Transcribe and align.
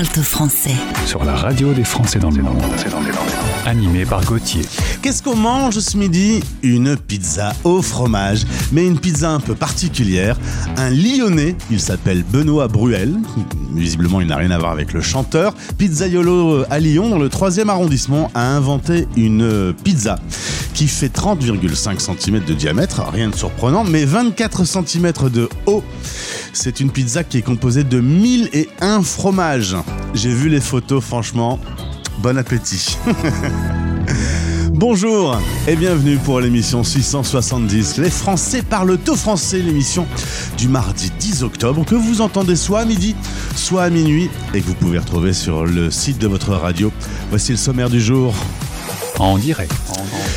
parlent 0.00 0.18
au 0.18 0.22
français. 0.22 0.74
sur 1.04 1.24
la 1.24 1.34
radio 1.34 1.74
des 1.74 1.84
Français 1.84 2.18
dans 2.18 2.30
le 2.30 2.42
monde. 2.42 2.62
Animé 3.66 4.06
par 4.06 4.24
Gauthier. 4.24 4.62
Qu'est-ce 5.02 5.22
qu'on 5.22 5.36
mange 5.36 5.78
ce 5.78 5.96
midi? 5.96 6.42
Une 6.62 6.96
pizza 6.96 7.52
au 7.64 7.82
fromage, 7.82 8.44
mais 8.72 8.86
une 8.86 8.98
pizza 8.98 9.30
un 9.30 9.40
peu 9.40 9.54
particulière. 9.54 10.38
Un 10.76 10.90
Lyonnais, 10.90 11.56
il 11.70 11.80
s'appelle 11.80 12.22
Benoît 12.22 12.68
Bruel. 12.68 13.14
Visiblement, 13.74 14.20
il 14.20 14.28
n'a 14.28 14.36
rien 14.36 14.50
à 14.50 14.58
voir 14.58 14.72
avec 14.72 14.92
le 14.92 15.02
chanteur. 15.02 15.54
Pizzaiolo 15.76 16.64
à 16.70 16.78
Lyon, 16.78 17.10
dans 17.10 17.18
le 17.18 17.28
3e 17.28 17.68
arrondissement, 17.68 18.30
a 18.34 18.54
inventé 18.54 19.06
une 19.16 19.74
pizza 19.84 20.18
qui 20.74 20.88
fait 20.88 21.14
30,5 21.14 21.98
cm 21.98 22.44
de 22.44 22.54
diamètre, 22.54 23.02
rien 23.12 23.28
de 23.28 23.34
surprenant, 23.34 23.84
mais 23.84 24.04
24 24.04 24.64
cm 24.64 25.12
de 25.30 25.48
haut. 25.66 25.84
C'est 26.52 26.80
une 26.80 26.90
pizza 26.90 27.22
qui 27.22 27.38
est 27.38 27.42
composée 27.42 27.84
de 27.84 28.00
1001 28.00 29.02
fromages. 29.02 29.76
J'ai 30.14 30.34
vu 30.34 30.48
les 30.48 30.60
photos, 30.60 31.02
franchement, 31.02 31.58
bon 32.18 32.36
appétit. 32.36 32.98
Bonjour 34.72 35.38
et 35.68 35.76
bienvenue 35.76 36.16
pour 36.16 36.40
l'émission 36.40 36.82
670. 36.82 37.98
Les 37.98 38.08
Français 38.08 38.62
parlent 38.62 38.98
au 39.08 39.14
français, 39.16 39.58
l'émission 39.58 40.06
du 40.56 40.68
mardi 40.68 41.10
10 41.18 41.42
octobre 41.42 41.84
que 41.84 41.94
vous 41.94 42.22
entendez 42.22 42.56
soit 42.56 42.80
à 42.80 42.84
midi, 42.84 43.14
soit 43.56 43.82
à 43.82 43.90
minuit 43.90 44.30
et 44.54 44.60
que 44.60 44.66
vous 44.66 44.74
pouvez 44.74 44.98
retrouver 44.98 45.32
sur 45.32 45.66
le 45.66 45.90
site 45.90 46.18
de 46.18 46.28
votre 46.28 46.54
radio. 46.54 46.92
Voici 47.28 47.52
le 47.52 47.58
sommaire 47.58 47.90
du 47.90 48.00
jour. 48.00 48.34
En 49.18 49.36
direct. 49.36 49.74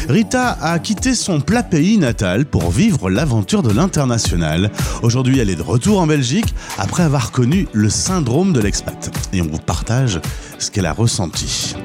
Rita 0.10 0.58
a 0.62 0.80
quitté 0.80 1.16
son 1.16 1.40
plat 1.40 1.64
pays 1.64 1.98
natal 1.98 2.46
pour 2.46 2.70
vivre 2.72 3.10
l'aventure 3.10 3.64
de 3.64 3.72
l'international. 3.72 4.70
Aujourd'hui, 5.02 5.40
elle 5.40 5.50
est 5.50 5.56
de 5.56 5.62
retour 5.62 6.00
en 6.00 6.08
Belgique 6.08 6.54
après 6.78 7.04
avoir 7.04 7.32
connu 7.32 7.68
le 7.72 7.90
syndrome 7.90 8.54
de 8.54 8.60
l'expat. 8.60 9.12
Et 9.32 9.42
on 9.42 9.48
vous 9.48 9.60
partage 9.60 10.20
ce 10.60 10.72
qu'elle 10.72 10.86
a 10.86 10.94
ressenti. 10.94 11.76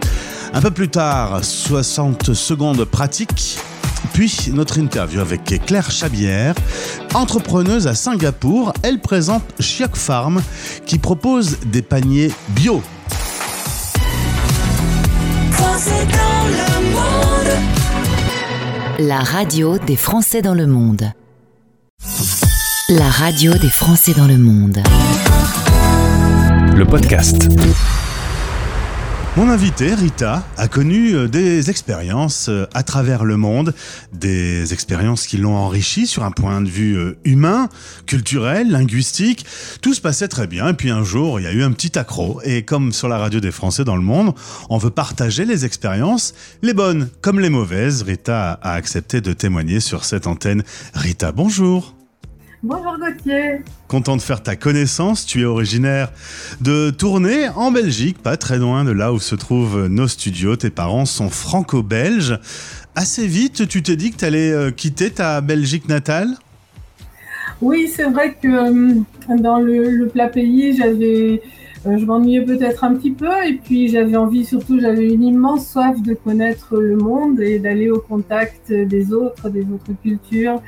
Un 0.53 0.61
peu 0.61 0.71
plus 0.71 0.89
tard, 0.89 1.45
60 1.45 2.35
secondes 2.35 2.85
pratiques. 2.85 3.59
Puis 4.13 4.51
notre 4.53 4.79
interview 4.79 5.21
avec 5.21 5.45
Claire 5.67 5.91
Chabière, 5.91 6.55
entrepreneuse 7.15 7.87
à 7.87 7.95
Singapour. 7.95 8.73
Elle 8.83 9.01
présente 9.01 9.43
Chiok 9.61 9.97
Farm 9.97 10.43
qui 10.87 10.99
propose 10.99 11.59
des 11.67 11.83
paniers 11.83 12.33
bio 12.49 12.83
La 19.01 19.21
radio 19.21 19.79
des 19.79 19.95
Français 19.95 20.43
dans 20.43 20.55
le 20.55 20.67
monde. 20.67 21.13
La 22.89 23.09
radio 23.09 23.53
des 23.53 23.71
Français 23.71 24.13
dans 24.13 24.27
le 24.27 24.37
monde. 24.37 24.83
Le 26.75 26.85
podcast. 26.85 27.49
Mon 29.39 29.51
invité, 29.51 29.95
Rita, 29.95 30.43
a 30.57 30.67
connu 30.67 31.15
euh, 31.15 31.29
des 31.29 31.71
expériences 31.71 32.49
euh, 32.49 32.67
à 32.75 32.83
travers 32.83 33.25
le 33.25 33.37
monde, 33.37 33.73
des 34.13 34.73
expériences 34.73 35.29
qui 35.29 35.37
l'ont 35.37 35.55
enrichi 35.55 36.09
sur 36.09 36.25
un 36.25 36.33
point 36.33 36.61
de 36.61 36.69
vue 36.69 36.99
euh, 36.99 37.17
humain, 37.25 37.69
culturel, 38.05 38.69
linguistique. 38.69 39.47
Tout 39.81 39.95
se 39.95 40.01
passait 40.01 40.27
très 40.27 40.49
bien, 40.49 40.71
et 40.71 40.75
puis 40.75 40.91
un 40.91 41.05
jour, 41.05 41.39
il 41.39 41.45
y 41.45 41.47
a 41.47 41.53
eu 41.53 41.63
un 41.63 41.71
petit 41.71 41.97
accro. 42.01 42.41
Et 42.43 42.65
comme 42.65 42.93
sur 42.93 43.07
la 43.07 43.19
radio 43.19 43.39
des 43.39 43.53
Français 43.53 43.85
dans 43.85 43.95
le 43.95 44.03
monde, 44.03 44.35
on 44.71 44.79
veut 44.79 44.91
partager 44.91 45.45
les 45.45 45.65
expériences, 45.65 46.35
les 46.63 46.75
bonnes 46.75 47.09
comme 47.21 47.39
les 47.39 47.49
mauvaises. 47.49 48.03
Rita 48.03 48.59
a 48.61 48.73
accepté 48.73 49.21
de 49.21 49.33
témoigner 49.33 49.79
sur 49.79 50.05
cette 50.05 50.27
antenne. 50.27 50.65
Rita, 50.95 51.31
bonjour. 51.31 51.98
Bonjour 52.63 52.99
Gauthier. 52.99 53.61
Content 53.87 54.17
de 54.17 54.23
faire 54.23 54.43
ta 54.43 54.57
connaissance. 54.57 55.25
Tu 55.25 55.43
es 55.43 55.45
originaire 55.45 56.11
de 56.61 56.91
Tournai, 56.91 57.49
en 57.49 57.71
Belgique, 57.71 58.19
pas 58.23 58.37
très 58.37 58.59
loin 58.59 58.85
de 58.85 58.91
là 58.91 59.13
où 59.13 59.21
se 59.21 59.35
trouvent 59.35 59.87
nos 59.87 60.09
studios. 60.09 60.57
Tes 60.57 60.71
parents 60.71 61.07
sont 61.07 61.31
franco-belges. 61.31 62.39
Assez 62.97 63.27
vite, 63.27 63.69
tu 63.69 63.83
t'es 63.83 63.95
dit 63.95 64.11
que 64.11 64.17
tu 64.17 64.25
allais 64.25 64.73
quitter 64.73 65.11
ta 65.11 65.41
Belgique 65.41 65.89
natale? 65.89 66.37
Oui, 67.61 67.91
c'est 67.95 68.05
vrai 68.05 68.37
que 68.41 68.49
euh, 68.49 69.01
dans 69.37 69.59
le, 69.59 69.91
le 69.91 70.09
plat 70.09 70.29
pays, 70.29 70.77
j'avais, 70.77 71.33
euh, 71.33 71.39
je 71.97 72.05
m'ennuyais 72.05 72.43
peut-être 72.43 72.85
un 72.85 72.95
petit 72.95 73.13
peu 73.13 73.31
et 73.47 73.55
puis 73.55 73.89
j'avais 73.89 74.17
envie, 74.17 74.45
surtout, 74.45 74.81
j'avais 74.81 75.09
une 75.13 75.23
immense 75.23 75.71
soif 75.71 76.03
de 76.03 76.15
connaître 76.15 76.77
le 76.77 76.97
monde 76.97 77.41
et 77.41 77.59
d'aller 77.59 77.91
au 77.91 78.01
contact 78.01 78.73
des 78.73 79.13
autres, 79.13 79.49
des 79.49 79.63
autres 79.63 79.93
cultures. 80.03 80.61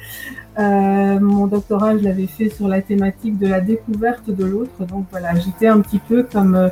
Euh, 0.59 1.21
mon 1.21 1.47
doctorat, 1.47 1.97
je 1.97 2.05
l'avais 2.05 2.27
fait 2.27 2.49
sur 2.49 2.69
la 2.69 2.83
thématique 2.83 3.39
de 3.39 3.47
la 3.47 3.61
découverte 3.61 4.31
de 4.31 4.45
l'autre. 4.45 4.85
Donc 4.87 5.07
voilà, 5.11 5.35
j'étais 5.35 5.69
un 5.69 5.81
petit 5.81 6.01
peu 6.01 6.25
comme 6.25 6.55
euh, 6.55 6.69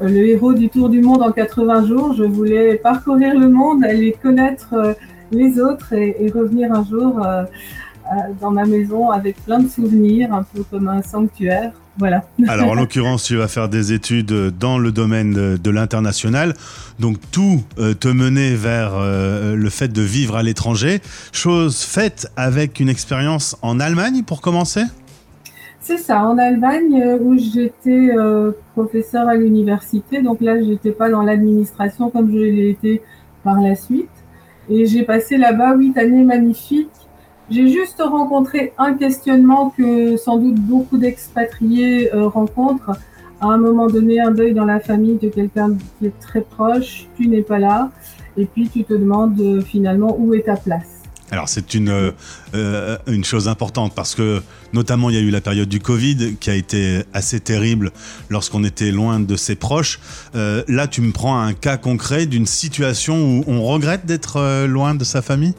le 0.00 0.26
héros 0.26 0.52
du 0.52 0.68
Tour 0.68 0.88
du 0.88 1.00
monde 1.00 1.22
en 1.22 1.32
80 1.32 1.86
jours. 1.86 2.14
Je 2.14 2.24
voulais 2.24 2.76
parcourir 2.76 3.38
le 3.38 3.48
monde, 3.48 3.84
aller 3.84 4.12
connaître 4.22 4.74
euh, 4.74 4.92
les 5.32 5.58
autres 5.58 5.92
et, 5.94 6.30
revenir 6.30 6.72
un 6.72 6.84
jour 6.84 7.24
euh, 7.24 7.42
euh, 7.42 8.14
dans 8.40 8.50
ma 8.50 8.64
maison 8.64 9.10
avec 9.10 9.42
plein 9.44 9.60
de 9.60 9.68
souvenirs, 9.68 10.32
un 10.32 10.42
peu 10.42 10.62
comme 10.70 10.88
un 10.88 11.02
sanctuaire. 11.02 11.72
Voilà. 11.98 12.24
Alors, 12.48 12.70
en 12.70 12.74
l'occurrence, 12.74 13.24
tu 13.24 13.36
vas 13.36 13.48
faire 13.48 13.68
des 13.68 13.92
études 13.92 14.32
dans 14.58 14.78
le 14.78 14.92
domaine 14.92 15.32
de, 15.32 15.58
de 15.62 15.70
l'international. 15.70 16.54
Donc, 16.98 17.18
tout 17.30 17.62
euh, 17.78 17.92
te 17.92 18.08
menait 18.08 18.54
vers 18.54 18.92
euh, 18.94 19.54
le 19.54 19.70
fait 19.70 19.92
de 19.92 20.00
vivre 20.00 20.36
à 20.36 20.42
l'étranger. 20.42 21.00
Chose 21.32 21.82
faite 21.82 22.32
avec 22.36 22.80
une 22.80 22.88
expérience 22.88 23.56
en 23.60 23.78
Allemagne 23.78 24.22
pour 24.22 24.40
commencer? 24.40 24.84
C'est 25.82 25.98
ça, 25.98 26.22
en 26.22 26.38
Allemagne 26.38 27.02
euh, 27.02 27.18
où 27.20 27.36
j'étais 27.36 28.14
euh, 28.16 28.52
professeur 28.72 29.28
à 29.28 29.34
l'université. 29.34 30.22
Donc 30.22 30.40
là, 30.40 30.62
j'étais 30.62 30.92
pas 30.92 31.10
dans 31.10 31.22
l'administration 31.22 32.08
comme 32.08 32.30
je 32.32 32.38
l'ai 32.38 32.70
été 32.70 33.02
par 33.44 33.60
la 33.60 33.74
suite. 33.74 34.08
Et 34.70 34.86
j'ai 34.86 35.02
passé 35.02 35.36
là-bas 35.36 35.74
huit 35.74 35.98
années 35.98 36.24
magnifiques. 36.24 36.88
J'ai 37.52 37.68
juste 37.70 38.00
rencontré 38.00 38.72
un 38.78 38.94
questionnement 38.94 39.74
que 39.76 40.16
sans 40.16 40.38
doute 40.38 40.54
beaucoup 40.54 40.96
d'expatriés 40.96 42.14
euh, 42.14 42.26
rencontrent. 42.26 42.92
À 43.42 43.48
un 43.48 43.58
moment 43.58 43.88
donné, 43.88 44.20
un 44.20 44.30
deuil 44.30 44.54
dans 44.54 44.64
la 44.64 44.80
famille 44.80 45.18
de 45.18 45.28
quelqu'un 45.28 45.76
qui 45.98 46.06
est 46.06 46.18
très 46.18 46.40
proche, 46.40 47.08
tu 47.18 47.28
n'es 47.28 47.42
pas 47.42 47.58
là. 47.58 47.90
Et 48.38 48.46
puis 48.46 48.70
tu 48.70 48.84
te 48.84 48.94
demandes 48.94 49.38
euh, 49.38 49.60
finalement 49.60 50.16
où 50.18 50.32
est 50.32 50.46
ta 50.46 50.56
place. 50.56 51.02
Alors 51.30 51.48
c'est 51.48 51.74
une, 51.74 52.12
euh, 52.54 52.96
une 53.06 53.24
chose 53.24 53.48
importante 53.48 53.92
parce 53.94 54.14
que 54.14 54.40
notamment 54.72 55.10
il 55.10 55.16
y 55.16 55.18
a 55.18 55.22
eu 55.22 55.30
la 55.30 55.40
période 55.42 55.68
du 55.68 55.80
Covid 55.80 56.36
qui 56.36 56.48
a 56.48 56.54
été 56.54 57.02
assez 57.12 57.40
terrible 57.40 57.90
lorsqu'on 58.30 58.64
était 58.64 58.90
loin 58.90 59.20
de 59.20 59.36
ses 59.36 59.56
proches. 59.56 59.98
Là 60.34 60.86
tu 60.86 61.00
me 61.00 61.10
prends 61.10 61.40
un 61.40 61.54
cas 61.54 61.78
concret 61.78 62.26
d'une 62.26 62.44
situation 62.44 63.38
où 63.38 63.44
on 63.46 63.62
regrette 63.62 64.04
d'être 64.04 64.66
loin 64.66 64.94
de 64.94 65.04
sa 65.04 65.22
famille? 65.22 65.54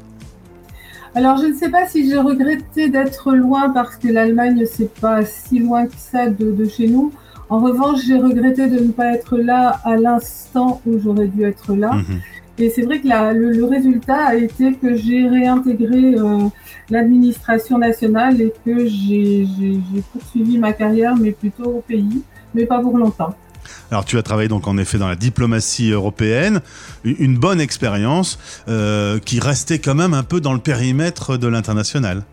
Alors, 1.16 1.38
je 1.38 1.46
ne 1.48 1.54
sais 1.54 1.70
pas 1.70 1.86
si 1.88 2.10
j'ai 2.10 2.18
regretté 2.18 2.90
d'être 2.90 3.34
loin 3.34 3.70
parce 3.70 3.98
que 3.98 4.08
l'Allemagne, 4.08 4.66
c'est 4.66 4.92
pas 5.00 5.24
si 5.26 5.60
loin 5.60 5.86
que 5.86 5.94
ça 5.96 6.28
de, 6.28 6.52
de 6.52 6.66
chez 6.66 6.88
nous. 6.88 7.12
En 7.50 7.60
revanche, 7.60 8.00
j'ai 8.08 8.18
regretté 8.18 8.68
de 8.68 8.80
ne 8.80 8.92
pas 8.92 9.14
être 9.14 9.38
là 9.38 9.80
à 9.84 9.96
l'instant 9.96 10.82
où 10.88 10.98
j'aurais 11.00 11.28
dû 11.28 11.44
être 11.44 11.76
là. 11.76 11.94
Mhm. 11.94 12.20
Et 12.58 12.70
c'est 12.70 12.82
vrai 12.84 13.00
que 13.00 13.08
la- 13.08 13.34
le, 13.34 13.52
le 13.52 13.66
résultat 13.66 14.26
a 14.28 14.36
été 14.36 14.74
que 14.74 14.96
j'ai 14.96 15.28
réintégré 15.28 16.16
euh, 16.16 16.48
l'administration 16.90 17.78
nationale 17.78 18.40
et 18.42 18.54
que 18.66 18.86
j'ai 18.88 19.46
poursuivi 20.12 20.58
ma 20.58 20.74
carrière, 20.74 21.16
mais 21.16 21.32
plutôt 21.32 21.66
au 21.66 21.82
pays, 21.88 22.22
mais 22.56 22.66
pas 22.66 22.80
pour 22.80 22.98
longtemps. 22.98 23.34
Alors 23.94 24.06
tu 24.06 24.18
as 24.18 24.24
travaillé 24.24 24.50
donc 24.50 24.68
en 24.68 24.80
effet 24.80 24.98
dans 24.98 25.08
la 25.08 25.16
diplomatie 25.16 25.92
européenne, 25.92 26.62
une 27.06 27.38
bonne 27.38 27.62
expérience 27.62 28.40
euh, 28.68 29.20
qui 29.20 29.40
restait 29.40 29.78
quand 29.78 29.94
même 29.94 30.16
un 30.16 30.24
peu 30.24 30.42
dans 30.42 30.54
le 30.54 30.60
périmètre 30.60 31.38
de 31.38 31.46
l'international. 31.46 32.24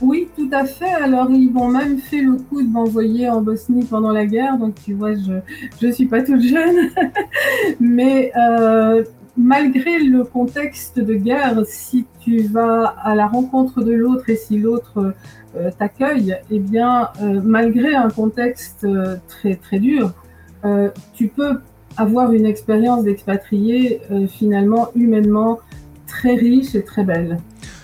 Oui, 0.00 0.28
tout 0.36 0.48
à 0.52 0.66
fait. 0.66 0.92
Alors, 0.92 1.32
ils 1.32 1.50
m'ont 1.52 1.68
même 1.68 1.98
fait 1.98 2.20
le 2.20 2.36
coup 2.36 2.62
de 2.62 2.68
m'envoyer 2.68 3.28
en 3.28 3.42
Bosnie 3.42 3.84
pendant 3.84 4.12
la 4.12 4.24
guerre. 4.24 4.56
Donc, 4.56 4.76
tu 4.76 4.94
vois, 4.94 5.14
je 5.16 5.84
ne 5.84 5.92
suis 5.92 6.06
pas 6.06 6.22
toute 6.22 6.42
jeune. 6.42 6.90
Mais 7.80 8.30
euh, 8.36 9.02
malgré 9.36 9.98
le 9.98 10.22
contexte 10.22 11.00
de 11.00 11.14
guerre, 11.14 11.60
si 11.66 12.06
tu 12.20 12.42
vas 12.42 12.94
à 13.02 13.16
la 13.16 13.26
rencontre 13.26 13.82
de 13.82 13.92
l'autre 13.92 14.30
et 14.30 14.36
si 14.36 14.58
l'autre 14.58 15.12
euh, 15.56 15.70
t'accueille, 15.76 16.36
eh 16.52 16.60
bien, 16.60 17.08
malgré 17.42 17.96
un 17.96 18.10
contexte 18.10 18.86
très, 19.26 19.56
très 19.56 19.80
dur, 19.80 20.14
euh, 20.64 20.88
tu 21.14 21.28
peux 21.28 21.60
avoir 21.96 22.32
une 22.32 22.46
expérience 22.46 23.04
d'expatrié 23.04 24.00
euh, 24.10 24.26
finalement 24.26 24.88
humainement 24.94 25.60
très 26.06 26.34
riche 26.34 26.74
et 26.74 26.84
très 26.84 27.04
belle. 27.04 27.38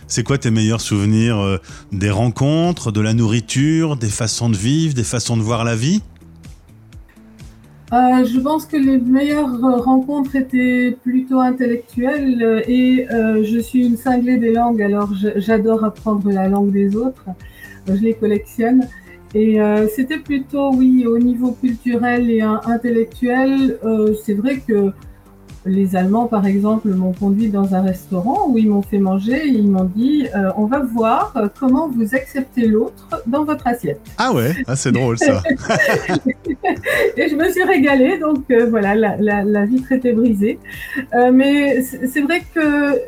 C'est 0.09 0.23
quoi 0.23 0.39
tes 0.39 0.51
meilleurs 0.51 0.81
souvenirs 0.81 1.39
euh, 1.41 1.59
Des 1.93 2.11
rencontres, 2.11 2.93
de 2.93 3.01
la 3.01 3.13
nourriture, 3.13 3.97
des 3.97 4.09
façons 4.09 4.49
de 4.49 4.57
vivre, 4.57 4.95
des 4.95 5.05
façons 5.05 5.37
de 5.37 5.43
voir 5.43 5.65
la 5.65 5.75
vie? 5.75 6.03
Euh, 7.93 8.25
je 8.25 8.39
pense 8.41 8.67
que 8.67 8.77
les 8.77 8.99
meilleures 8.99 9.61
rencontres 9.85 10.35
étaient 10.37 10.97
plutôt 11.03 11.41
intellectuelles 11.41 12.43
euh, 12.43 12.63
et 12.67 13.07
je 13.45 13.59
suis 13.61 13.87
une 13.87 13.97
cinglée 13.97 14.39
des 14.39 14.53
langues, 14.53 14.83
alors 14.83 15.11
j'adore 15.37 15.85
apprendre 15.85 16.31
la 16.31 16.49
langue 16.49 16.73
des 16.73 16.97
autres, 16.97 17.25
je 17.89 17.95
les 17.95 18.15
collectionne. 18.15 18.89
Et 19.39 19.59
c'était 19.95 20.17
plutôt, 20.17 20.73
oui, 20.73 21.07
au 21.07 21.19
niveau 21.19 21.53
culturel 21.53 22.31
et 22.31 22.41
intellectuel, 22.41 23.79
c'est 24.25 24.33
vrai 24.33 24.63
que 24.67 24.93
les 25.67 25.97
Allemands, 25.97 26.27
par 26.27 26.47
exemple, 26.47 26.89
m'ont 26.89 27.13
conduit 27.13 27.49
dans 27.49 27.75
un 27.75 27.83
restaurant 27.83 28.49
où 28.49 28.57
ils 28.57 28.69
m'ont 28.69 28.83
fait 28.83 28.99
manger 28.99 29.47
et 29.47 29.49
ils 29.49 29.69
m'ont 29.69 29.85
dit 29.85 30.29
euh, 30.35 30.51
on 30.57 30.67
va 30.67 30.81
voir 30.81 31.35
comment 31.59 31.89
vous 31.89 32.15
acceptez 32.15 32.67
l'autre 32.67 33.23
dans 33.27 33.45
votre 33.45 33.67
assiette. 33.67 34.01
Ah 34.17 34.33
ouais, 34.33 34.53
ah, 34.67 34.77
c'est 34.77 34.93
drôle 34.93 35.19
ça. 35.19 35.43
et 37.17 37.29
je 37.29 37.35
me 37.35 37.51
suis 37.51 37.65
régalée, 37.65 38.19
donc 38.19 38.45
euh, 38.51 38.67
voilà, 38.71 38.95
la, 38.95 39.67
vitre 39.67 39.93
était 39.93 40.13
brisée. 40.13 40.59
Euh, 41.15 41.33
mais 41.33 41.83
c'est 41.83 42.23
vrai 42.23 42.43
que 42.55 43.01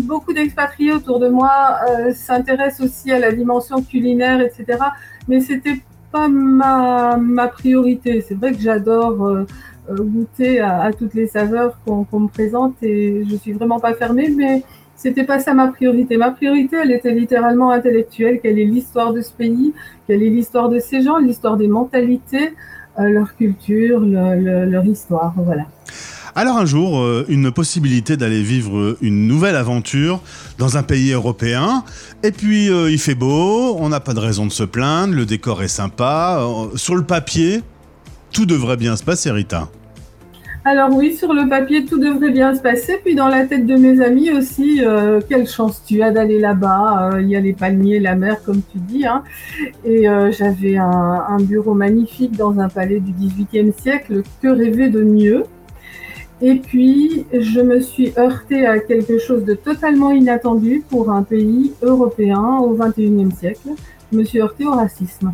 beaucoup 0.00 0.32
d'expatriés 0.32 0.92
autour 0.92 1.20
de 1.20 1.28
moi 1.28 1.78
s'intéressent 2.14 2.86
aussi 2.86 3.12
à 3.12 3.18
la 3.18 3.32
dimension 3.32 3.82
culinaire, 3.82 4.40
etc. 4.40 4.78
Mais 5.28 5.40
c'était 5.40 5.80
pas 6.14 6.28
ma, 6.28 7.48
priorité. 7.48 8.24
C'est 8.26 8.34
vrai 8.34 8.52
que 8.52 8.60
j'adore 8.60 9.26
euh, 9.26 9.44
goûter 9.90 10.60
à, 10.60 10.90
toutes 10.96 11.14
les 11.14 11.26
saveurs 11.26 11.76
qu'on 11.84 12.20
me 12.20 12.28
présente 12.28 12.74
et 12.82 13.24
je 13.28 13.36
suis 13.36 13.52
vraiment 13.52 13.80
pas 13.80 13.94
fermée, 13.94 14.28
mais 14.28 14.62
c'était 14.94 15.24
pas 15.24 15.40
ça 15.40 15.54
ma 15.54 15.68
priorité. 15.68 16.16
Ma 16.16 16.30
priorité, 16.30 16.76
elle 16.82 16.92
était 16.92 17.12
littéralement 17.12 17.70
intellectuelle. 17.72 18.38
Quelle 18.40 18.60
est 18.60 18.64
l'histoire 18.64 19.12
de 19.12 19.22
ce 19.22 19.32
pays 19.32 19.74
Quelle 20.06 20.22
est 20.22 20.30
l'histoire 20.30 20.68
de 20.68 20.78
ces 20.78 21.02
gens 21.02 21.18
L'histoire 21.18 21.56
des 21.56 21.68
mentalités, 21.68 22.54
euh, 23.00 23.08
leur 23.08 23.34
culture, 23.34 24.00
leur 24.00 24.86
histoire. 24.86 25.34
Voilà. 25.36 25.64
Alors 26.34 26.56
un 26.56 26.66
jour, 26.66 27.00
euh, 27.00 27.24
une 27.28 27.52
possibilité 27.52 28.16
d'aller 28.16 28.42
vivre 28.42 28.96
une 29.00 29.26
nouvelle 29.26 29.56
aventure 29.56 30.20
dans 30.58 30.76
un 30.76 30.82
pays 30.82 31.12
européen. 31.12 31.84
Et 32.22 32.32
puis 32.32 32.66
il 32.66 32.98
fait 32.98 33.14
beau, 33.14 33.76
on 33.78 33.88
n'a 33.88 34.00
pas 34.00 34.14
de 34.14 34.20
raison 34.20 34.46
de 34.46 34.52
se 34.52 34.64
plaindre, 34.64 35.14
le 35.14 35.26
décor 35.26 35.62
est 35.62 35.68
sympa. 35.68 36.40
sur 36.74 36.96
le 36.96 37.04
papier, 37.04 37.62
tout 38.32 38.46
devrait 38.46 38.76
bien 38.76 38.96
se 38.96 39.04
passer, 39.04 39.30
Rita. 39.30 39.68
Alors 40.66 40.96
oui, 40.96 41.14
sur 41.14 41.34
le 41.34 41.46
papier, 41.46 41.84
tout 41.84 41.98
devrait 41.98 42.30
bien 42.30 42.54
se 42.54 42.62
passer. 42.62 42.98
Puis 43.04 43.14
dans 43.14 43.28
la 43.28 43.44
tête 43.44 43.66
de 43.66 43.76
mes 43.76 44.00
amis 44.00 44.30
aussi, 44.30 44.82
euh, 44.82 45.20
quelle 45.28 45.46
chance 45.46 45.82
tu 45.86 46.02
as 46.02 46.10
d'aller 46.10 46.38
là-bas. 46.38 47.12
Euh, 47.12 47.20
il 47.20 47.28
y 47.28 47.36
a 47.36 47.40
les 47.40 47.52
palmiers, 47.52 48.00
la 48.00 48.14
mer, 48.14 48.42
comme 48.42 48.62
tu 48.72 48.78
dis. 48.78 49.04
Hein. 49.04 49.22
Et 49.84 50.08
euh, 50.08 50.32
j'avais 50.32 50.78
un, 50.78 51.36
bureau 51.40 51.74
magnifique 51.74 52.34
dans 52.34 52.58
un 52.60 52.70
palais 52.70 52.98
du 52.98 53.12
XVIIIe 53.12 53.74
siècle. 53.76 54.22
Que 54.40 54.48
rêver 54.48 54.88
de 54.88 55.04
mieux? 55.04 55.44
Et 56.46 56.56
puis, 56.56 57.24
je 57.32 57.58
me 57.60 57.80
suis 57.80 58.12
heurtée 58.18 58.66
à 58.66 58.78
quelque 58.78 59.18
chose 59.18 59.46
de 59.46 59.54
totalement 59.54 60.10
inattendu 60.10 60.84
pour 60.90 61.10
un 61.10 61.22
pays 61.22 61.72
européen 61.80 62.58
au 62.58 62.76
XXIe 62.76 63.34
siècle. 63.34 63.70
Je 64.12 64.18
me 64.18 64.24
suis 64.24 64.42
heurtée 64.42 64.66
au 64.66 64.72
racisme. 64.72 65.32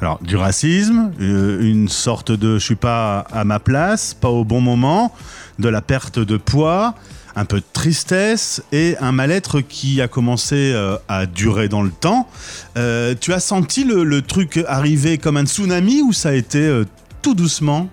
Alors, 0.00 0.18
du 0.22 0.36
racisme, 0.36 1.12
euh, 1.20 1.60
une 1.60 1.90
sorte 1.90 2.32
de 2.32 2.56
je 2.56 2.64
suis 2.64 2.74
pas 2.74 3.18
à 3.32 3.44
ma 3.44 3.58
place, 3.60 4.14
pas 4.14 4.30
au 4.30 4.44
bon 4.44 4.62
moment, 4.62 5.12
de 5.58 5.68
la 5.68 5.82
perte 5.82 6.18
de 6.18 6.38
poids, 6.38 6.94
un 7.36 7.44
peu 7.44 7.58
de 7.58 7.66
tristesse 7.74 8.62
et 8.72 8.96
un 9.00 9.12
mal-être 9.12 9.60
qui 9.60 10.00
a 10.00 10.08
commencé 10.08 10.72
euh, 10.72 10.96
à 11.06 11.26
durer 11.26 11.68
dans 11.68 11.82
le 11.82 11.90
temps. 11.90 12.30
Euh, 12.78 13.14
tu 13.20 13.34
as 13.34 13.40
senti 13.40 13.84
le, 13.84 14.22
truc 14.22 14.64
arriver 14.68 15.18
comme 15.18 15.36
un 15.36 15.44
tsunami 15.44 16.00
ou 16.00 16.14
ça 16.14 16.30
a 16.30 16.32
été 16.32 16.82
tout 17.20 17.34
doucement? 17.34 17.90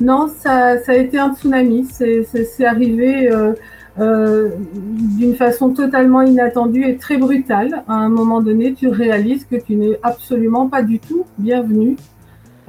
Non, 0.00 0.28
ça, 0.28 0.78
ça, 0.78 0.92
a 0.92 0.94
été 0.96 1.18
un 1.18 1.34
tsunami. 1.34 1.86
C'est 1.90 2.64
arrivé 2.64 3.30
euh, 4.00 4.48
d'une 4.64 5.34
façon 5.34 5.74
totalement 5.74 6.22
inattendue 6.22 6.84
et 6.84 6.96
très 6.96 7.18
brutale. 7.18 7.84
À 7.88 7.94
un 7.94 8.08
moment 8.08 8.40
donné, 8.40 8.72
tu 8.72 8.88
réalises 8.88 9.44
que 9.44 9.56
tu 9.56 9.76
n'es 9.76 9.98
absolument 10.02 10.68
pas 10.68 10.82
du 10.82 10.98
tout 10.98 11.26
bienvenu 11.38 11.96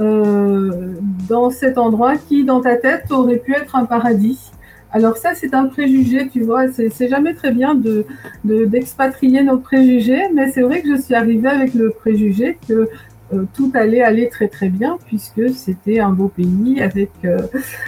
euh, 0.01 0.95
dans 1.29 1.49
cet 1.49 1.77
endroit 1.77 2.17
qui, 2.17 2.43
dans 2.43 2.59
ta 2.59 2.75
tête, 2.75 3.09
aurait 3.11 3.37
pu 3.37 3.53
être 3.53 3.75
un 3.77 3.85
paradis. 3.85 4.51
Alors 4.91 5.15
ça, 5.15 5.33
c'est 5.33 5.53
un 5.53 5.65
préjugé, 5.65 6.27
tu 6.27 6.41
vois. 6.41 6.65
C'est 6.71 7.07
jamais 7.07 7.33
très 7.33 7.51
bien 7.51 7.73
de 7.73 8.05
d'expatrier 8.43 9.43
nos 9.43 9.57
préjugés, 9.57 10.23
mais 10.33 10.51
c'est 10.51 10.61
vrai 10.61 10.81
que 10.81 10.89
je 10.89 11.01
suis 11.01 11.15
arrivée 11.15 11.49
avec 11.49 11.73
le 11.73 11.89
préjugé 11.89 12.57
que 12.67 12.89
euh, 13.33 13.45
tout 13.53 13.71
allait 13.75 14.01
aller 14.01 14.27
très 14.29 14.47
très 14.47 14.69
bien 14.69 14.97
puisque 15.05 15.49
c'était 15.53 15.99
un 15.99 16.09
beau 16.09 16.27
pays 16.27 16.81
avec 16.81 17.11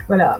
voilà 0.07 0.39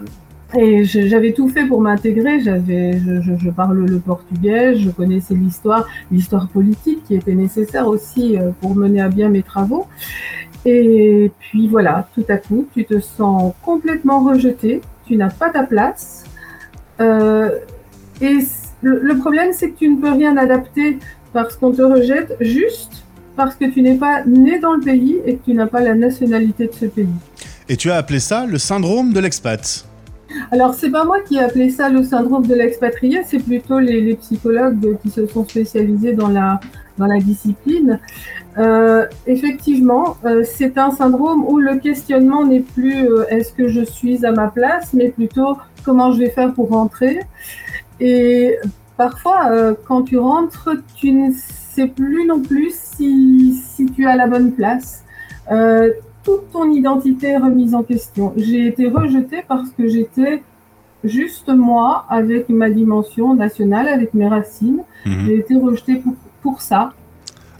et 0.54 0.84
j'avais 0.84 1.32
tout 1.32 1.48
fait 1.48 1.64
pour 1.64 1.80
m'intégrer. 1.80 2.40
J'avais, 2.40 2.98
je, 2.98 3.50
parle 3.50 3.84
le 3.84 3.98
portugais, 3.98 4.76
je 4.76 4.90
connaissais 4.90 5.34
l'histoire, 5.34 5.86
l'histoire 6.10 6.48
politique 6.48 7.02
qui 7.04 7.14
était 7.14 7.34
nécessaire 7.34 7.88
aussi 7.88 8.38
euh, 8.38 8.50
pour 8.60 8.74
mener 8.76 9.00
à 9.00 9.08
bien 9.08 9.28
mes 9.28 9.42
travaux. 9.42 9.86
Et 10.64 11.30
puis 11.38 11.68
voilà, 11.68 12.08
tout 12.14 12.24
à 12.28 12.38
coup, 12.38 12.66
tu 12.74 12.84
te 12.84 13.00
sens 13.00 13.54
complètement 13.62 14.24
rejeté, 14.24 14.80
tu 15.06 15.16
n'as 15.16 15.30
pas 15.30 15.50
ta 15.50 15.64
place. 15.64 16.24
Euh, 17.00 17.50
et 18.20 18.38
le, 18.82 19.18
problème, 19.18 19.52
c'est 19.52 19.70
que 19.70 19.78
tu 19.78 19.88
ne 19.88 20.00
peux 20.00 20.10
rien 20.10 20.36
adapter 20.36 20.98
parce 21.32 21.56
qu'on 21.56 21.72
te 21.72 21.82
rejette 21.82 22.36
juste 22.40 23.04
parce 23.36 23.54
que 23.54 23.66
tu 23.66 23.82
n'es 23.82 23.96
pas 23.96 24.24
né 24.24 24.58
dans 24.58 24.74
le 24.74 24.80
pays 24.80 25.16
et 25.26 25.36
que 25.36 25.44
tu 25.44 25.54
n'as 25.54 25.66
pas 25.66 25.80
la 25.80 25.94
nationalité 25.94 26.66
de 26.66 26.72
ce 26.72 26.86
pays. 26.86 27.08
Et 27.68 27.76
tu 27.76 27.90
as 27.90 27.96
appelé 27.96 28.20
ça 28.20 28.46
le 28.46 28.58
syndrome 28.58 29.12
de 29.12 29.20
l'expat 29.20 29.86
alors, 30.50 30.74
c'est 30.74 30.90
pas 30.90 31.04
moi 31.04 31.20
qui 31.20 31.36
ai 31.36 31.40
appelé 31.40 31.70
ça 31.70 31.88
le 31.88 32.02
syndrome 32.02 32.46
de 32.46 32.54
l'expatrié, 32.54 33.22
c'est 33.24 33.38
plutôt 33.38 33.78
les, 33.78 34.14
psychologues 34.16 34.98
qui 35.02 35.10
se 35.10 35.26
sont 35.26 35.44
spécialisés 35.46 36.12
dans 36.12 36.28
la, 36.28 36.60
dans 36.98 37.06
la 37.06 37.18
discipline. 37.18 37.98
Euh, 38.58 39.06
effectivement, 39.26 40.16
euh, 40.24 40.42
c'est 40.44 40.78
un 40.78 40.90
syndrome 40.90 41.44
où 41.46 41.58
le 41.58 41.76
questionnement 41.78 42.44
n'est 42.44 42.60
plus 42.60 43.08
euh, 43.08 43.26
est-ce 43.28 43.52
que 43.52 43.68
je 43.68 43.84
suis 43.84 44.24
à 44.24 44.32
ma 44.32 44.48
place, 44.48 44.92
mais 44.94 45.08
plutôt 45.08 45.58
comment 45.84 46.12
je 46.12 46.18
vais 46.18 46.30
faire 46.30 46.52
pour 46.54 46.70
rentrer. 46.70 47.20
Et 48.00 48.56
parfois, 48.96 49.74
quand 49.86 50.02
tu 50.02 50.18
rentres, 50.18 50.70
tu 50.94 51.12
ne 51.12 51.32
sais 51.32 51.86
plus 51.86 52.26
non 52.26 52.40
plus 52.40 52.72
si, 52.74 53.54
si 53.54 53.86
tu 53.86 54.06
as 54.06 54.16
la 54.16 54.26
bonne 54.26 54.52
place 54.52 55.04
toute 56.26 56.50
ton 56.50 56.68
identité 56.72 57.28
est 57.28 57.38
remise 57.38 57.72
en 57.72 57.84
question. 57.84 58.32
J'ai 58.36 58.66
été 58.66 58.88
rejetée 58.88 59.44
parce 59.46 59.70
que 59.70 59.86
j'étais 59.86 60.42
juste 61.04 61.48
moi 61.48 62.04
avec 62.10 62.48
ma 62.48 62.68
dimension 62.68 63.32
nationale, 63.34 63.86
avec 63.86 64.12
mes 64.12 64.26
racines. 64.26 64.82
Mhm. 65.06 65.26
J'ai 65.26 65.38
été 65.38 65.54
rejetée 65.56 66.02
pour, 66.42 66.60
ça. 66.60 66.92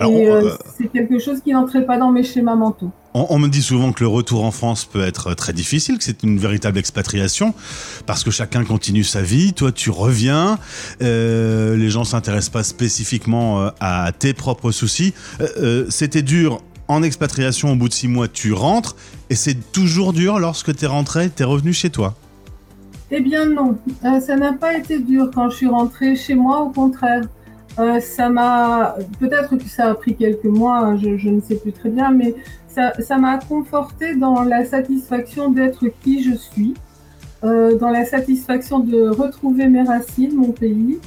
et 0.00 0.28
euh, 0.28 0.42
euh, 0.42 0.50
c'est 0.76 0.88
quelque 0.88 1.18
chose 1.20 1.40
qui 1.40 1.52
n'entrait 1.52 1.86
pas 1.86 1.96
dans 1.96 2.10
mes 2.10 2.24
schémas 2.24 2.56
mentaux. 2.56 2.90
On, 3.18 3.38
me 3.38 3.48
dit 3.48 3.62
souvent 3.62 3.92
que 3.92 4.04
le 4.04 4.08
retour 4.08 4.44
en 4.44 4.50
France 4.50 4.84
peut 4.84 5.02
être 5.02 5.32
très 5.32 5.54
difficile, 5.54 5.96
que 5.96 6.04
c'est 6.04 6.22
une 6.22 6.38
véritable 6.38 6.78
expatriation, 6.78 7.54
parce 8.04 8.22
que 8.24 8.30
chacun 8.30 8.62
continue 8.62 9.04
sa 9.04 9.22
vie. 9.22 9.54
Toi, 9.54 9.72
tu 9.72 9.88
reviens. 9.88 10.58
Euh, 11.00 11.76
les 11.76 11.88
gens 11.88 12.04
s'intéressent 12.04 12.50
pas 12.50 12.62
spécifiquement 12.62 13.70
à 13.80 14.12
tes 14.12 14.34
propres 14.34 14.70
soucis. 14.70 15.14
C'était 15.88 16.22
dur 16.22 16.60
en 16.88 17.02
expatriation, 17.02 17.72
au 17.72 17.76
bout 17.76 17.88
de 17.88 17.94
six 17.94 18.08
mois, 18.08 18.28
tu 18.28 18.52
rentres 18.52 18.96
et 19.30 19.34
c'est 19.34 19.72
toujours 19.72 20.12
dur 20.12 20.38
lorsque 20.38 20.74
tu 20.74 20.84
es 20.84 20.88
rentré, 20.88 21.30
tu 21.30 21.42
es 21.42 21.44
revenu 21.44 21.72
chez 21.72 21.90
toi? 21.90 22.14
Eh 23.10 23.20
bien 23.20 23.46
non, 23.46 23.78
euh, 24.04 24.20
ça 24.20 24.36
n'a 24.36 24.52
pas 24.52 24.76
été 24.76 24.98
dur 24.98 25.30
quand 25.32 25.50
je 25.50 25.56
suis 25.56 25.68
rentrée 25.68 26.16
chez 26.16 26.34
moi, 26.34 26.60
au 26.62 26.70
contraire. 26.70 27.22
Euh, 27.78 28.00
ça 28.00 28.28
m'a, 28.28 28.96
peut-être 29.20 29.56
que 29.56 29.68
ça 29.68 29.90
a 29.90 29.94
pris 29.94 30.16
quelques 30.16 30.44
mois, 30.44 30.96
je, 30.96 31.28
ne 31.28 31.40
sais 31.40 31.56
plus 31.56 31.72
très 31.72 31.90
bien, 31.90 32.10
mais 32.10 32.34
ça 32.68 33.16
m'a 33.18 33.38
conforté 33.38 34.16
dans 34.16 34.42
la 34.42 34.64
satisfaction 34.64 35.50
d'être 35.50 35.86
qui 36.02 36.22
je 36.22 36.34
suis, 36.34 36.74
euh, 37.44 37.76
dans 37.76 37.90
la 37.90 38.04
satisfaction 38.04 38.80
de 38.80 39.08
retrouver 39.08 39.68
mes 39.68 39.82
racines, 39.82 40.34
mon 40.34 40.52
pays, 40.52 40.98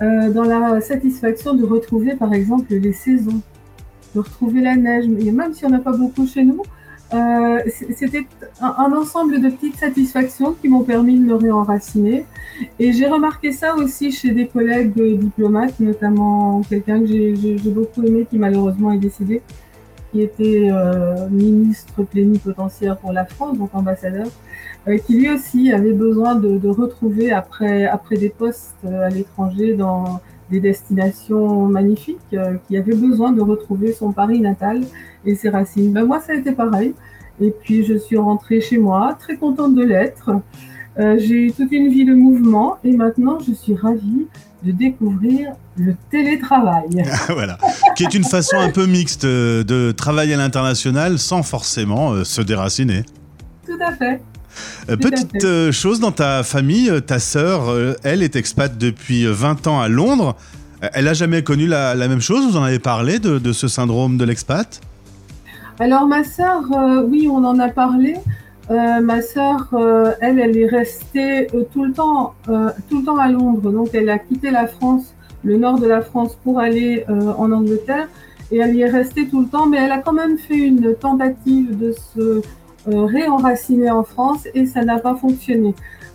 dans 0.00 0.42
la 0.42 0.80
satisfaction 0.80 1.54
de 1.54 1.64
retrouver 1.64 2.16
par 2.16 2.34
exemple 2.34 2.74
les 2.74 2.92
saisons 2.92 3.40
de 4.14 4.20
retrouver 4.20 4.60
la 4.60 4.76
neige, 4.76 5.06
et 5.06 5.30
même 5.30 5.54
si 5.54 5.64
on 5.64 5.70
n'a 5.70 5.78
pas 5.78 5.92
beaucoup 5.92 6.26
chez 6.26 6.44
nous, 6.44 6.62
euh, 7.14 7.58
c'était 7.66 8.26
un, 8.60 8.92
ensemble 8.92 9.40
de 9.40 9.50
petites 9.50 9.76
satisfactions 9.76 10.54
qui 10.60 10.68
m'ont 10.68 10.82
permis 10.82 11.18
de 11.18 11.24
me 11.24 11.34
réenraciner. 11.34 12.24
Et 12.78 12.92
j'ai 12.92 13.06
remarqué 13.06 13.52
ça 13.52 13.74
aussi 13.74 14.12
chez 14.12 14.30
des 14.30 14.46
collègues 14.46 15.18
diplomates, 15.18 15.78
notamment 15.80 16.62
quelqu'un 16.68 17.00
que 17.00 17.06
j'ai 17.06 17.70
beaucoup 17.70 18.02
aimé 18.02 18.26
qui 18.28 18.38
malheureusement 18.38 18.92
est 18.92 18.98
décédé, 18.98 19.42
qui 20.10 20.22
était 20.22 20.70
euh, 20.70 21.28
ministre 21.28 22.02
plénipotentiaire 22.02 22.96
pour 22.96 23.12
la 23.12 23.26
France, 23.26 23.58
donc 23.58 23.70
ambassadeur, 23.74 24.28
euh, 24.88 24.96
qui 24.98 25.18
lui 25.18 25.30
aussi 25.30 25.72
avait 25.72 25.92
besoin 25.92 26.34
de, 26.34 26.68
retrouver 26.68 27.30
après, 27.32 27.84
après 27.84 28.16
des 28.16 28.30
postes 28.30 28.84
à 28.86 29.10
l'étranger 29.10 29.74
dans 29.74 30.20
des 30.52 30.60
destinations 30.60 31.66
magnifiques, 31.66 32.18
qui 32.68 32.76
avait 32.76 32.94
besoin 32.94 33.32
de 33.32 33.40
retrouver 33.40 33.92
son 33.92 34.12
Paris 34.12 34.40
natal 34.40 34.82
et 35.24 35.34
ses 35.34 35.48
racines. 35.48 35.92
Ben, 35.92 36.04
moi, 36.04 36.20
ça 36.20 36.34
a 36.34 36.36
été 36.36 36.52
pareil. 36.52 36.94
Et 37.40 37.50
puis, 37.50 37.84
je 37.84 37.94
suis 37.94 38.16
rentrée 38.16 38.60
chez 38.60 38.78
moi, 38.78 39.16
très 39.18 39.36
contente 39.36 39.74
de 39.74 39.82
l'être. 39.82 40.30
j'ai 40.96 41.46
eu 41.46 41.52
toute 41.52 41.72
une 41.72 41.88
vie 41.88 42.04
de 42.04 42.14
mouvement 42.14 42.76
et 42.84 42.92
maintenant, 42.92 43.38
je 43.40 43.52
suis 43.52 43.74
ravie 43.74 44.26
de 44.62 44.70
découvrir 44.70 45.54
le 45.76 45.96
télétravail. 46.10 46.90
voilà, 47.28 47.58
qui 47.96 48.04
est 48.04 48.14
une 48.14 48.24
façon 48.24 48.58
un 48.58 48.70
peu 48.70 48.86
mixte 48.86 49.26
de 49.26 49.90
travailler 49.90 50.34
à 50.34 50.36
l'international 50.36 51.18
sans 51.18 51.42
forcément 51.42 52.22
se 52.24 52.42
déraciner. 52.42 53.02
Tout 53.66 53.78
à 53.80 53.92
fait. 53.92 54.20
Euh, 54.88 54.96
petite 54.96 55.44
euh, 55.44 55.72
chose 55.72 56.00
dans 56.00 56.12
ta 56.12 56.42
famille, 56.42 56.90
euh, 56.90 57.00
ta 57.00 57.18
sœur, 57.18 57.62
elle 58.02 58.22
est 58.22 58.36
expat 58.36 58.76
depuis 58.76 59.26
20 59.26 59.66
ans 59.66 59.80
à 59.80 59.88
Londres. 59.88 60.36
Elle 60.94 61.06
a 61.06 61.14
jamais 61.14 61.44
connu 61.44 61.66
la, 61.66 61.94
même 61.94 62.20
chose? 62.20 62.50
Vous 62.50 62.56
en 62.56 62.64
avez 62.64 62.80
parlé 62.80 63.20
de, 63.20 63.52
ce 63.52 63.68
syndrome 63.68 64.18
de 64.18 64.24
l'expat? 64.24 64.80
Alors 65.78 66.06
ma 66.06 66.24
sœur, 66.24 66.62
oui, 67.08 67.28
on 67.30 67.44
en 67.44 67.60
a 67.60 67.68
parlé. 67.68 68.16
ma 68.68 69.22
sœur, 69.22 69.68
elle, 70.20 70.40
elle 70.40 70.56
est 70.56 70.66
restée 70.66 71.46
tout 71.72 71.84
le 71.84 71.92
temps, 71.92 72.34
tout 72.90 72.98
le 72.98 73.04
temps 73.04 73.18
à 73.18 73.28
Londres. 73.28 73.70
Donc 73.70 73.90
elle 73.92 74.10
a 74.10 74.18
quitté 74.18 74.50
la 74.50 74.66
France, 74.66 75.14
le 75.44 75.56
nord 75.56 75.78
de 75.78 75.86
la 75.86 76.02
France, 76.02 76.36
pour 76.42 76.58
aller 76.58 77.04
en 77.08 77.52
Angleterre. 77.52 78.08
Et 78.50 78.58
elle 78.58 78.74
y 78.74 78.80
est 78.80 78.90
restée 78.90 79.28
tout 79.28 79.42
le 79.42 79.46
temps, 79.46 79.66
mais 79.66 79.78
elle 79.78 79.92
a 79.92 79.98
quand 79.98 80.12
même 80.12 80.36
fait 80.36 80.58
une 80.58 80.96
tentative 80.96 81.78
de 81.78 81.92
se 81.92 82.42
euh, 82.88 83.04
réenraciné 83.04 83.92
en 83.92 84.02
France 84.02 84.48
et 84.54 84.66
ça 84.66 84.84
n'a 84.84 84.98
pas 84.98 85.14
fonctionné. 85.14 85.72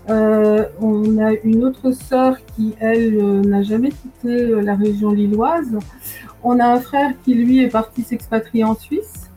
Euh, 0.09 0.65
on 0.81 1.17
a 1.17 1.31
une 1.43 1.63
autre 1.63 1.91
sœur 1.91 2.37
qui, 2.55 2.75
elle, 2.81 3.15
euh, 3.15 3.41
n'a 3.41 3.63
jamais 3.63 3.89
quitté 3.89 4.61
la 4.61 4.75
région 4.75 5.11
lilloise. 5.11 5.77
On 6.43 6.59
a 6.59 6.65
un 6.65 6.79
frère 6.81 7.11
qui, 7.23 7.35
lui, 7.35 7.63
est 7.63 7.69
parti 7.69 8.03
s'expatrier 8.03 8.65
en 8.65 8.75
Suisse. 8.75 9.29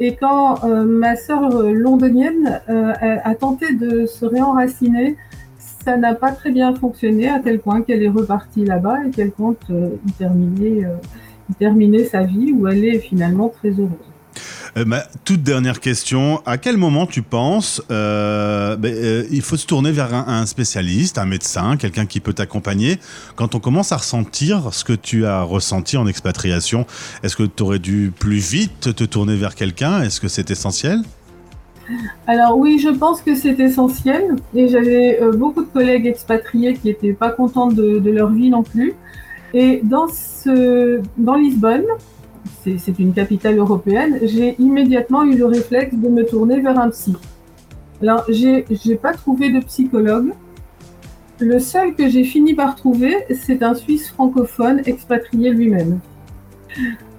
Et 0.00 0.16
quand 0.16 0.62
ma 0.66 1.16
sœur 1.16 1.48
londonienne 1.62 2.60
a, 2.68 3.34
tenté 3.34 3.72
de 3.72 4.04
se 4.04 4.26
réenraciner, 4.26 5.16
ça 5.58 5.96
n'a 5.96 6.14
pas 6.14 6.32
très 6.32 6.50
bien 6.50 6.74
fonctionné, 6.74 7.30
à 7.30 7.38
tel 7.38 7.60
point 7.60 7.80
qu'elle 7.80 8.02
est 8.02 8.10
repartie 8.10 8.66
là-bas 8.66 9.06
et 9.06 9.10
qu'elle 9.10 9.32
compte 9.32 9.70
y 9.70 10.12
terminer, 10.12 10.84
y 11.50 11.54
terminer 11.54 12.04
sa 12.04 12.24
vie, 12.24 12.52
où 12.52 12.68
elle 12.68 12.84
est 12.84 12.98
finalement 12.98 13.48
très 13.48 13.70
heureuse. 13.70 14.15
Euh, 14.76 14.84
toute 15.24 15.42
dernière 15.42 15.80
question, 15.80 16.42
à 16.44 16.58
quel 16.58 16.76
moment 16.76 17.06
tu 17.06 17.22
penses 17.22 17.82
euh, 17.90 18.76
ben, 18.76 18.92
euh, 18.94 19.24
il 19.30 19.40
faut 19.40 19.56
se 19.56 19.66
tourner 19.66 19.90
vers 19.90 20.12
un, 20.12 20.44
spécialiste, 20.44 21.16
un 21.16 21.24
médecin, 21.24 21.78
quelqu'un 21.78 22.04
qui 22.04 22.20
peut 22.20 22.34
t'accompagner? 22.34 22.98
Quand 23.36 23.54
on 23.54 23.58
commence 23.58 23.92
à 23.92 23.96
ressentir 23.96 24.74
ce 24.74 24.84
que 24.84 24.92
tu 24.92 25.24
as 25.24 25.40
ressenti 25.42 25.96
en 25.96 26.06
expatriation 26.06 26.84
Est-ce 27.22 27.36
que 27.36 27.44
tu 27.44 27.62
aurais 27.62 27.78
dû 27.78 28.12
plus 28.18 28.36
vite 28.36 28.94
te 28.94 29.04
tourner 29.04 29.36
vers 29.36 29.54
quelqu'un? 29.54 30.02
Est-ce 30.02 30.20
que 30.20 30.28
c'est 30.28 30.50
essentiel? 30.50 31.00
Alors 32.26 32.58
oui, 32.58 32.78
je 32.78 32.90
pense 32.90 33.22
que 33.22 33.34
c'est 33.34 33.58
essentiel. 33.58 34.36
Et 34.54 34.68
j'avais 34.68 35.20
beaucoup 35.36 35.62
de 35.62 35.70
collègues 35.70 36.06
expatriés 36.06 36.74
qui 36.74 36.88
n'étaient 36.88 37.14
pas 37.14 37.30
contents 37.30 37.68
de, 37.68 38.02
leur 38.10 38.30
vie 38.30 38.50
non 38.50 38.62
plus. 38.62 38.92
Et 39.54 39.80
dans 39.84 41.34
Lisbonne, 41.34 41.86
c'est 42.64 42.98
une 42.98 43.12
capitale 43.12 43.58
européenne, 43.58 44.18
j'ai 44.22 44.56
immédiatement 44.58 45.24
eu 45.24 45.36
le 45.36 45.46
réflexe 45.46 45.94
de 45.94 46.08
me 46.08 46.24
tourner 46.24 46.60
vers 46.60 46.78
un 46.78 46.90
psy. 46.90 47.16
Alors, 48.02 48.24
j'ai 48.28 48.96
pas 48.96 49.12
trouvé 49.14 49.50
de 49.50 49.60
psychologue. 49.60 50.32
Le 51.38 51.58
seul 51.58 51.94
que 51.94 52.08
j'ai 52.08 52.24
fini 52.24 52.54
par 52.54 52.76
trouver, 52.76 53.14
c'est 53.34 53.62
un 53.62 53.74
Suisse 53.74 54.08
francophone 54.08 54.82
expatrié 54.86 55.50
lui-même. 55.50 56.00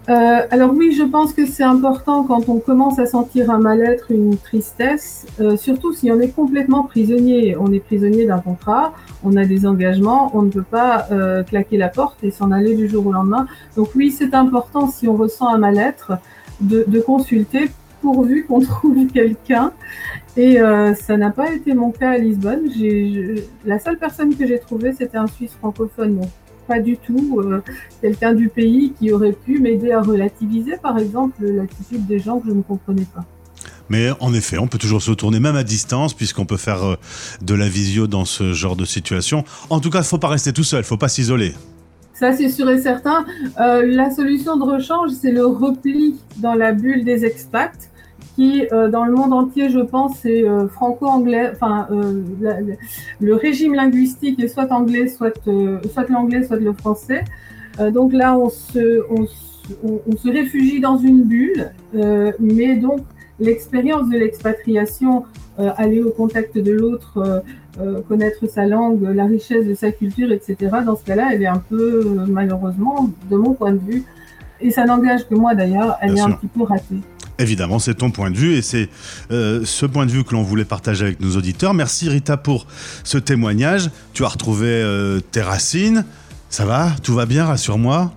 Euh, 0.09 0.39
alors 0.51 0.73
oui, 0.73 0.93
je 0.93 1.03
pense 1.03 1.33
que 1.33 1.45
c'est 1.45 1.63
important 1.63 2.23
quand 2.23 2.47
on 2.47 2.59
commence 2.59 2.97
à 2.97 3.05
sentir 3.05 3.51
un 3.51 3.59
mal-être, 3.59 4.09
une 4.09 4.37
tristesse, 4.37 5.25
euh, 5.41 5.57
surtout 5.57 5.91
si 5.91 6.09
on 6.11 6.19
est 6.21 6.29
complètement 6.29 6.83
prisonnier. 6.83 7.57
On 7.59 7.73
est 7.73 7.81
prisonnier 7.81 8.25
d'un 8.25 8.39
contrat, 8.39 8.93
on 9.25 9.35
a 9.35 9.43
des 9.43 9.65
engagements, 9.65 10.31
on 10.33 10.43
ne 10.43 10.49
peut 10.49 10.63
pas 10.63 11.07
euh, 11.11 11.43
claquer 11.43 11.75
la 11.75 11.89
porte 11.89 12.23
et 12.23 12.31
s'en 12.31 12.51
aller 12.51 12.73
du 12.73 12.87
jour 12.87 13.05
au 13.05 13.11
lendemain. 13.11 13.47
Donc 13.75 13.89
oui, 13.95 14.11
c'est 14.11 14.33
important 14.33 14.89
si 14.89 15.09
on 15.09 15.17
ressent 15.17 15.49
un 15.49 15.57
mal-être 15.57 16.13
de, 16.61 16.85
de, 16.87 16.99
consulter 17.01 17.69
pourvu 18.01 18.45
qu'on 18.45 18.59
trouve 18.61 19.07
quelqu'un. 19.07 19.73
Et 20.37 20.59
ça 20.99 21.17
n'a 21.17 21.31
pas 21.31 21.51
été 21.51 21.73
mon 21.73 21.89
cas 21.89 22.11
à 22.11 22.17
Lisbonne. 22.19 22.69
la 23.65 23.79
seule 23.79 23.97
personne 23.97 24.35
que 24.35 24.45
j'ai 24.45 24.59
trouvée, 24.59 24.93
c'était 24.93 25.17
un 25.17 25.25
Suisse 25.25 25.53
francophone 25.53 26.21
pas 26.67 26.79
du 26.79 26.97
tout 26.97 27.39
euh, 27.39 27.61
quelqu'un 28.01 28.33
du 28.33 28.49
pays 28.49 28.93
qui 28.99 29.11
aurait 29.11 29.33
pu 29.33 29.59
m'aider 29.59 29.91
à 29.91 30.01
relativiser, 30.01 30.77
par 30.81 30.97
exemple, 30.97 31.43
l'attitude 31.43 32.05
des 32.05 32.19
gens 32.19 32.39
que 32.39 32.49
je 32.49 32.53
ne 32.53 32.61
comprenais 32.61 33.07
pas. 33.13 33.25
Mais 33.89 34.09
en 34.19 34.33
effet, 34.33 34.57
on 34.57 34.67
peut 34.67 34.77
toujours 34.77 35.01
se 35.01 35.11
tourner 35.11 35.39
même 35.39 35.55
à 35.55 35.63
distance 35.63 36.13
puisqu'on 36.13 36.45
peut 36.45 36.57
faire 36.57 36.83
euh, 36.83 36.95
de 37.41 37.53
la 37.53 37.69
visio 37.69 38.07
dans 38.07 38.25
ce 38.25 38.53
genre 38.53 38.75
de 38.75 38.85
situation. 38.85 39.43
En 39.69 39.79
tout 39.79 39.89
cas, 39.89 39.99
il 39.99 40.01
ne 40.01 40.07
faut 40.07 40.17
pas 40.17 40.27
rester 40.27 40.51
tout 40.53 40.63
seul, 40.63 40.79
il 40.79 40.83
ne 40.83 40.87
faut 40.87 40.97
pas 40.97 41.07
s'isoler. 41.07 41.53
Ça, 42.13 42.33
c'est 42.33 42.49
sûr 42.49 42.67
et 42.69 42.81
certain. 42.81 43.25
Euh, 43.59 43.85
la 43.85 44.09
solution 44.09 44.57
de 44.57 44.63
rechange, 44.63 45.11
c'est 45.11 45.31
le 45.31 45.45
repli 45.45 46.15
dans 46.37 46.55
la 46.55 46.73
bulle 46.73 47.05
des 47.05 47.25
expats 47.25 47.77
qui, 48.37 48.67
euh, 48.71 48.87
dans 48.87 49.03
le 49.03 49.13
monde 49.13 49.33
entier, 49.33 49.69
je 49.71 49.79
pense, 49.79 50.19
c'est 50.21 50.47
euh, 50.47 50.67
franco-anglais. 50.67 51.49
Enfin, 51.53 51.87
euh, 51.89 52.21
le 53.19 53.35
régime 53.35 53.73
linguistique 53.73 54.39
est 54.39 54.47
soit 54.47 54.71
anglais, 54.71 55.07
soit, 55.07 55.33
soit 55.91 56.07
l'anglais, 56.09 56.43
soit 56.43 56.57
le 56.57 56.73
français. 56.73 57.25
donc 57.91 58.13
là, 58.13 58.37
on 58.37 58.49
se, 58.49 59.01
on, 59.09 59.25
on, 60.07 60.15
se 60.15 60.29
réfugie 60.29 60.79
dans 60.79 60.97
une 60.97 61.23
bulle, 61.23 61.71
mais 62.39 62.75
donc 62.75 63.01
l'expérience 63.39 64.09
de 64.09 64.17
l'expatriation, 64.17 65.25
aller 65.57 66.01
au 66.01 66.11
contact 66.11 66.57
de 66.57 66.71
l'autre, 66.71 67.43
connaître 68.07 68.47
sa 68.47 68.65
langue, 68.65 69.01
la 69.03 69.25
richesse 69.25 69.65
de 69.67 69.75
sa 69.75 69.91
culture, 69.91 70.31
etc. 70.31 70.55
Dans 70.85 70.95
ce 70.95 71.03
cas-là, 71.05 71.29
elle 71.33 71.43
est 71.43 71.53
un 71.59 71.63
peu, 71.71 72.25
malheureusement, 72.27 73.09
de 73.29 73.35
mon 73.35 73.53
point 73.53 73.73
de 73.73 73.83
vue, 73.89 74.03
et 74.59 74.71
ça 74.71 74.85
n'engage 74.85 75.27
que 75.27 75.35
moi 75.35 75.53
d'ailleurs, 75.53 75.97
elle 76.01 76.17
est 76.17 76.21
un 76.21 76.31
petit 76.31 76.47
peu 76.47 76.63
ratée. 76.63 77.01
Évidemment, 77.39 77.79
c'est 77.79 77.95
ton 77.95 78.09
point 78.09 78.31
de 78.31 78.37
vue 78.37 78.55
et 78.55 78.61
c'est 78.61 78.89
euh, 79.31 79.61
ce 79.63 79.85
point 79.85 80.05
de 80.05 80.11
vue 80.11 80.23
que 80.23 80.33
l'on 80.33 80.43
voulait 80.43 80.65
partager 80.65 81.05
avec 81.05 81.19
nos 81.19 81.35
auditeurs. 81.35 81.73
Merci 81.73 82.09
Rita 82.09 82.37
pour 82.37 82.65
ce 83.03 83.17
témoignage. 83.17 83.91
Tu 84.13 84.25
as 84.25 84.29
retrouvé 84.29 84.67
euh, 84.67 85.19
tes 85.19 85.41
racines. 85.41 86.05
Ça 86.49 86.65
va? 86.65 86.95
Tout 87.03 87.13
va 87.13 87.25
bien? 87.25 87.45
Rassure-moi. 87.45 88.11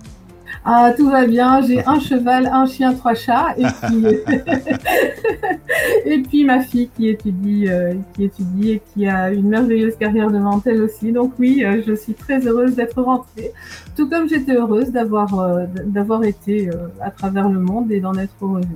Ah, 0.63 0.91
tout 0.95 1.09
va 1.09 1.25
bien. 1.25 1.61
J'ai 1.65 1.85
un 1.85 1.99
cheval, 2.07 2.47
un 2.47 2.65
chien, 2.65 2.93
trois 2.93 3.15
chats. 3.15 3.55
Et 3.57 3.65
puis, 3.65 4.05
et 6.05 6.19
puis 6.19 6.43
ma 6.43 6.61
fille 6.61 6.89
qui 6.95 7.09
étudie, 7.09 7.67
euh, 7.67 7.93
qui 8.13 8.25
étudie 8.25 8.71
et 8.71 8.81
qui 8.93 9.07
a 9.07 9.31
une 9.31 9.49
merveilleuse 9.49 9.95
carrière 9.97 10.29
devant 10.29 10.61
elle 10.65 10.81
aussi. 10.81 11.11
Donc 11.11 11.33
oui, 11.39 11.63
je 11.87 11.93
suis 11.93 12.13
très 12.13 12.45
heureuse 12.45 12.75
d'être 12.75 13.01
rentrée. 13.01 13.51
Tout 13.95 14.07
comme 14.07 14.29
j'étais 14.29 14.55
heureuse 14.55 14.91
d'avoir 14.91 15.29
d'avoir 15.85 16.23
été 16.23 16.69
à 17.01 17.09
travers 17.11 17.49
le 17.49 17.59
monde 17.59 17.91
et 17.91 17.99
d'en 17.99 18.13
être 18.15 18.33
revenue. 18.39 18.67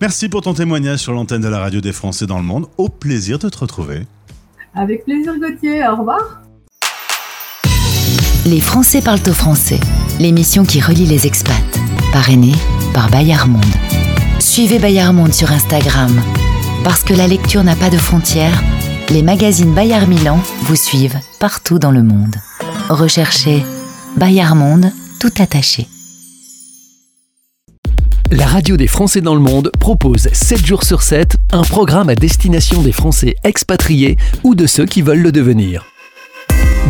Merci 0.00 0.28
pour 0.28 0.42
ton 0.42 0.54
témoignage 0.54 0.98
sur 0.98 1.12
l'antenne 1.12 1.40
de 1.40 1.48
la 1.48 1.58
radio 1.58 1.80
des 1.80 1.92
Français 1.92 2.26
dans 2.26 2.38
le 2.38 2.44
monde. 2.44 2.66
Au 2.78 2.88
plaisir 2.88 3.38
de 3.38 3.48
te 3.48 3.58
retrouver. 3.58 4.06
Avec 4.74 5.04
plaisir 5.04 5.34
Gauthier, 5.38 5.86
au 5.86 5.96
revoir. 5.96 6.42
Les 8.44 8.60
Français 8.60 9.00
parlent 9.00 9.26
au 9.26 9.32
français, 9.32 9.80
l'émission 10.18 10.64
qui 10.64 10.80
relie 10.80 11.06
les 11.06 11.26
expats, 11.26 11.54
parrainée 12.12 12.54
par 12.92 13.10
Bayard 13.10 13.48
Monde. 13.48 13.64
Suivez 14.38 14.78
Bayard 14.78 15.14
Monde 15.14 15.32
sur 15.32 15.50
Instagram. 15.50 16.20
Parce 16.82 17.02
que 17.02 17.14
la 17.14 17.26
lecture 17.26 17.64
n'a 17.64 17.76
pas 17.76 17.90
de 17.90 17.96
frontières, 17.96 18.62
les 19.10 19.22
magazines 19.22 19.74
Bayard 19.74 20.08
Milan 20.08 20.38
vous 20.62 20.76
suivent 20.76 21.18
partout 21.40 21.78
dans 21.78 21.90
le 21.90 22.02
monde. 22.02 22.36
Recherchez 22.88 23.64
Bayard 24.16 24.56
Monde 24.56 24.92
tout 25.20 25.32
attaché. 25.38 25.86
La 28.30 28.46
radio 28.46 28.76
des 28.76 28.86
Français 28.86 29.20
dans 29.20 29.34
le 29.34 29.40
monde 29.40 29.70
propose 29.78 30.28
7 30.32 30.64
jours 30.64 30.82
sur 30.82 31.02
7 31.02 31.36
un 31.52 31.62
programme 31.62 32.08
à 32.08 32.14
destination 32.14 32.82
des 32.82 32.92
Français 32.92 33.36
expatriés 33.44 34.16
ou 34.42 34.54
de 34.54 34.66
ceux 34.66 34.86
qui 34.86 35.02
veulent 35.02 35.22
le 35.22 35.32
devenir. 35.32 35.93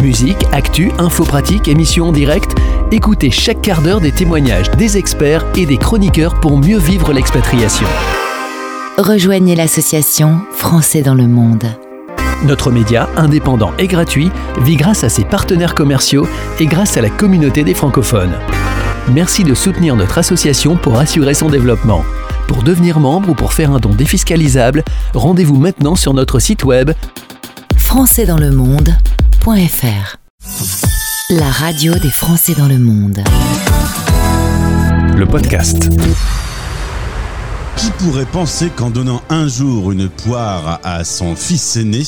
Musique, 0.03 0.45
actu, 0.53 0.91
info 0.99 1.25
pratique, 1.25 1.69
émissions 1.69 2.09
en 2.09 2.13
direct, 2.13 2.55
écoutez 2.93 3.31
chaque 3.31 3.63
quart 3.63 3.83
d'heure 3.83 4.01
des 4.01 4.13
témoignages 4.13 4.71
des 4.73 4.97
experts 4.97 5.47
et 5.57 5.67
des 5.67 5.79
chroniqueurs 5.79 6.41
pour 6.41 6.59
mieux 6.59 6.79
vivre 6.79 7.13
l'expatriation. 7.13 7.87
Rejoignez 8.99 9.57
l'association 9.57 10.41
Français 10.53 11.03
dans 11.03 11.15
le 11.15 11.27
monde. 11.27 11.65
Notre 12.45 12.71
média, 12.71 13.09
indépendant 13.17 13.73
et 13.79 13.87
gratuit, 13.87 14.31
vit 14.61 14.77
grâce 14.77 15.05
à 15.05 15.09
ses 15.09 15.25
partenaires 15.25 15.75
commerciaux 15.75 16.27
et 16.61 16.67
grâce 16.67 16.97
à 16.97 17.01
la 17.01 17.11
communauté 17.11 17.65
des 17.65 17.75
francophones. 17.75 18.35
Merci 19.13 19.45
de 19.45 19.55
soutenir 19.55 19.97
notre 19.97 20.19
association 20.19 20.77
pour 20.77 20.99
assurer 20.99 21.35
son 21.35 21.49
développement. 21.49 22.05
Pour 22.47 22.63
devenir 22.63 23.01
membre 23.01 23.31
ou 23.31 23.35
pour 23.35 23.53
faire 23.53 23.71
un 23.71 23.79
don 23.79 23.91
défiscalisable, 23.91 24.85
rendez-vous 25.15 25.57
maintenant 25.57 25.95
sur 25.95 26.15
notre 26.15 26.39
site 26.39 26.65
web 26.65 26.93
La 31.29 31.51
radio 31.51 31.93
des 31.99 32.09
Français 32.09 32.55
dans 32.57 32.67
le 32.67 32.79
monde. 32.79 33.23
Le 35.15 35.27
podcast. 35.27 35.91
Qui 37.77 37.91
pourrait 37.99 38.25
penser 38.25 38.71
qu'en 38.75 38.89
donnant 38.89 39.21
un 39.29 39.47
jour 39.47 39.93
une 39.93 40.09
poire 40.09 40.81
à 40.83 41.05
son 41.05 41.37
fils 41.37 41.77
aîné, 41.77 42.05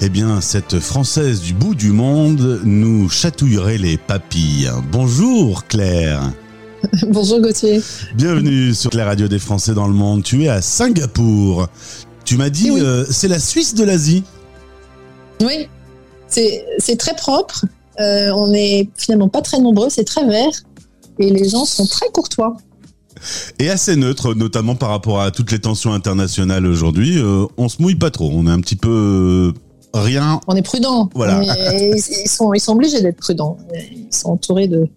eh 0.00 0.08
bien, 0.08 0.40
cette 0.40 0.80
Française 0.80 1.42
du 1.42 1.52
bout 1.52 1.74
du 1.74 1.90
monde 1.90 2.62
nous 2.64 3.10
chatouillerait 3.10 3.76
les 3.76 3.98
papilles? 3.98 4.70
Bonjour 4.90 5.66
Claire. 5.66 6.32
Bonjour 7.08 7.42
Gauthier. 7.42 7.82
Bienvenue 8.14 8.72
sur 8.72 8.90
la 8.94 9.04
radio 9.04 9.28
des 9.28 9.38
Français 9.38 9.74
dans 9.74 9.88
le 9.88 9.94
monde. 9.94 10.22
Tu 10.22 10.44
es 10.44 10.48
à 10.48 10.62
Singapour. 10.62 11.68
Tu 12.24 12.38
m'as 12.38 12.48
dit, 12.48 12.70
oui. 12.70 12.80
euh, 12.80 13.04
c'est 13.10 13.28
la 13.28 13.38
Suisse 13.38 13.74
de 13.74 13.84
l'Asie. 13.84 14.24
Oui, 15.42 15.68
c'est 16.78 16.96
très 16.96 17.14
propre. 17.14 17.64
Euh, 18.00 18.30
on 18.34 18.52
est 18.54 18.88
finalement 18.96 19.28
pas 19.28 19.42
très 19.42 19.60
nombreux, 19.60 19.90
c'est 19.90 20.04
très 20.04 20.26
vert. 20.26 20.50
Et 21.18 21.30
les 21.30 21.48
gens 21.48 21.64
sont 21.64 21.86
très 21.86 22.08
courtois. 22.08 22.56
Et 23.58 23.68
assez 23.70 23.94
neutre, 23.96 24.34
notamment 24.34 24.74
par 24.74 24.88
rapport 24.88 25.20
à 25.20 25.30
toutes 25.30 25.52
les 25.52 25.60
tensions 25.60 25.92
internationales 25.92 26.66
aujourd'hui. 26.66 27.18
Euh, 27.18 27.46
on 27.56 27.68
se 27.68 27.80
mouille 27.80 27.94
pas 27.96 28.10
trop. 28.10 28.30
On 28.32 28.46
est 28.46 28.50
un 28.50 28.60
petit 28.60 28.74
peu 28.76 28.88
euh, 28.90 29.52
rien. 29.94 30.40
On 30.48 30.56
est 30.56 30.62
prudents. 30.62 31.10
Voilà. 31.14 31.42
Est- 31.74 31.98
ils, 32.24 32.28
sont, 32.28 32.52
ils 32.54 32.60
sont 32.60 32.72
obligés 32.72 33.00
d'être 33.02 33.18
prudents. 33.18 33.58
Ils 33.74 34.08
sont 34.10 34.30
entourés 34.30 34.66
de, 34.66 34.88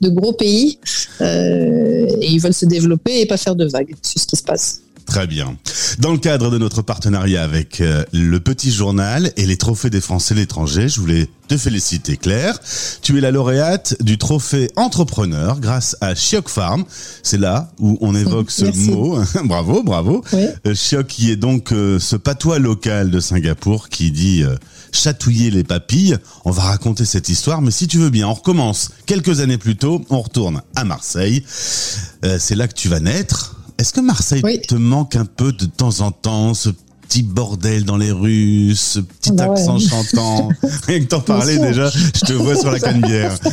de 0.00 0.08
gros 0.08 0.32
pays 0.32 0.78
euh, 1.20 2.06
et 2.22 2.28
ils 2.30 2.38
veulent 2.40 2.54
se 2.54 2.64
développer 2.66 3.20
et 3.20 3.26
pas 3.26 3.36
faire 3.36 3.56
de 3.56 3.66
vagues. 3.66 3.94
C'est 4.02 4.20
ce 4.20 4.26
qui 4.26 4.36
se 4.36 4.42
passe. 4.44 4.80
Très 5.06 5.26
bien. 5.26 5.56
Dans 5.98 6.12
le 6.12 6.18
cadre 6.18 6.50
de 6.50 6.58
notre 6.58 6.82
partenariat 6.82 7.42
avec 7.42 7.80
euh, 7.80 8.04
le 8.12 8.40
Petit 8.40 8.72
Journal 8.72 9.32
et 9.36 9.46
les 9.46 9.56
Trophées 9.56 9.90
des 9.90 10.00
Français 10.00 10.34
de 10.34 10.40
l'étranger, 10.40 10.88
je 10.88 11.00
voulais 11.00 11.28
te 11.46 11.56
féliciter 11.56 12.16
Claire. 12.16 12.58
Tu 13.02 13.18
es 13.18 13.20
la 13.20 13.30
lauréate 13.30 13.96
du 14.02 14.18
trophée 14.18 14.70
entrepreneur 14.76 15.60
grâce 15.60 15.96
à 16.00 16.14
Chiok 16.14 16.48
Farm. 16.48 16.84
C'est 17.22 17.38
là 17.38 17.70
où 17.78 17.98
on 18.00 18.14
évoque 18.14 18.50
ce 18.50 18.64
Merci. 18.64 18.90
mot. 18.90 19.18
bravo, 19.44 19.82
bravo. 19.82 20.24
Oui. 20.32 20.46
Euh, 20.66 21.02
qui 21.02 21.30
est 21.30 21.36
donc 21.36 21.72
euh, 21.72 21.98
ce 21.98 22.16
patois 22.16 22.58
local 22.58 23.10
de 23.10 23.20
Singapour 23.20 23.88
qui 23.88 24.10
dit 24.10 24.42
euh, 24.42 24.56
chatouiller 24.92 25.50
les 25.50 25.64
papilles. 25.64 26.16
On 26.44 26.50
va 26.50 26.62
raconter 26.62 27.04
cette 27.04 27.28
histoire, 27.28 27.62
mais 27.62 27.70
si 27.70 27.86
tu 27.86 27.98
veux 27.98 28.10
bien, 28.10 28.28
on 28.28 28.34
recommence 28.34 28.90
quelques 29.06 29.40
années 29.40 29.58
plus 29.58 29.76
tôt. 29.76 30.04
On 30.10 30.20
retourne 30.20 30.62
à 30.74 30.84
Marseille. 30.84 31.44
C'est 31.46 32.54
là 32.56 32.66
que 32.66 32.74
tu 32.74 32.88
vas 32.88 32.98
naître. 33.00 33.55
Est-ce 33.78 33.92
que 33.92 34.00
Marseille 34.00 34.40
Oui. 34.44 34.60
te 34.60 34.74
manque 34.74 35.16
un 35.16 35.24
peu 35.26 35.52
de 35.52 35.66
temps 35.66 36.00
en 36.00 36.10
temps, 36.10 36.54
ce 36.54 36.70
petit 37.02 37.22
bordel 37.22 37.84
dans 37.84 37.96
les 37.96 38.10
rues, 38.10 38.74
ce 38.74 38.98
petit 39.00 39.32
Bah 39.32 39.44
ouais. 39.48 39.52
accent 39.60 39.78
chantant 39.78 40.48
Rien 40.86 41.00
que 41.00 41.04
t'en 41.04 41.20
parler 41.20 41.54
sûr. 41.54 41.62
déjà, 41.62 41.88
je 41.90 42.20
te 42.26 42.32
vois 42.32 42.56
sur 42.56 42.70
la 42.70 42.80
canne-bière. 42.80 43.36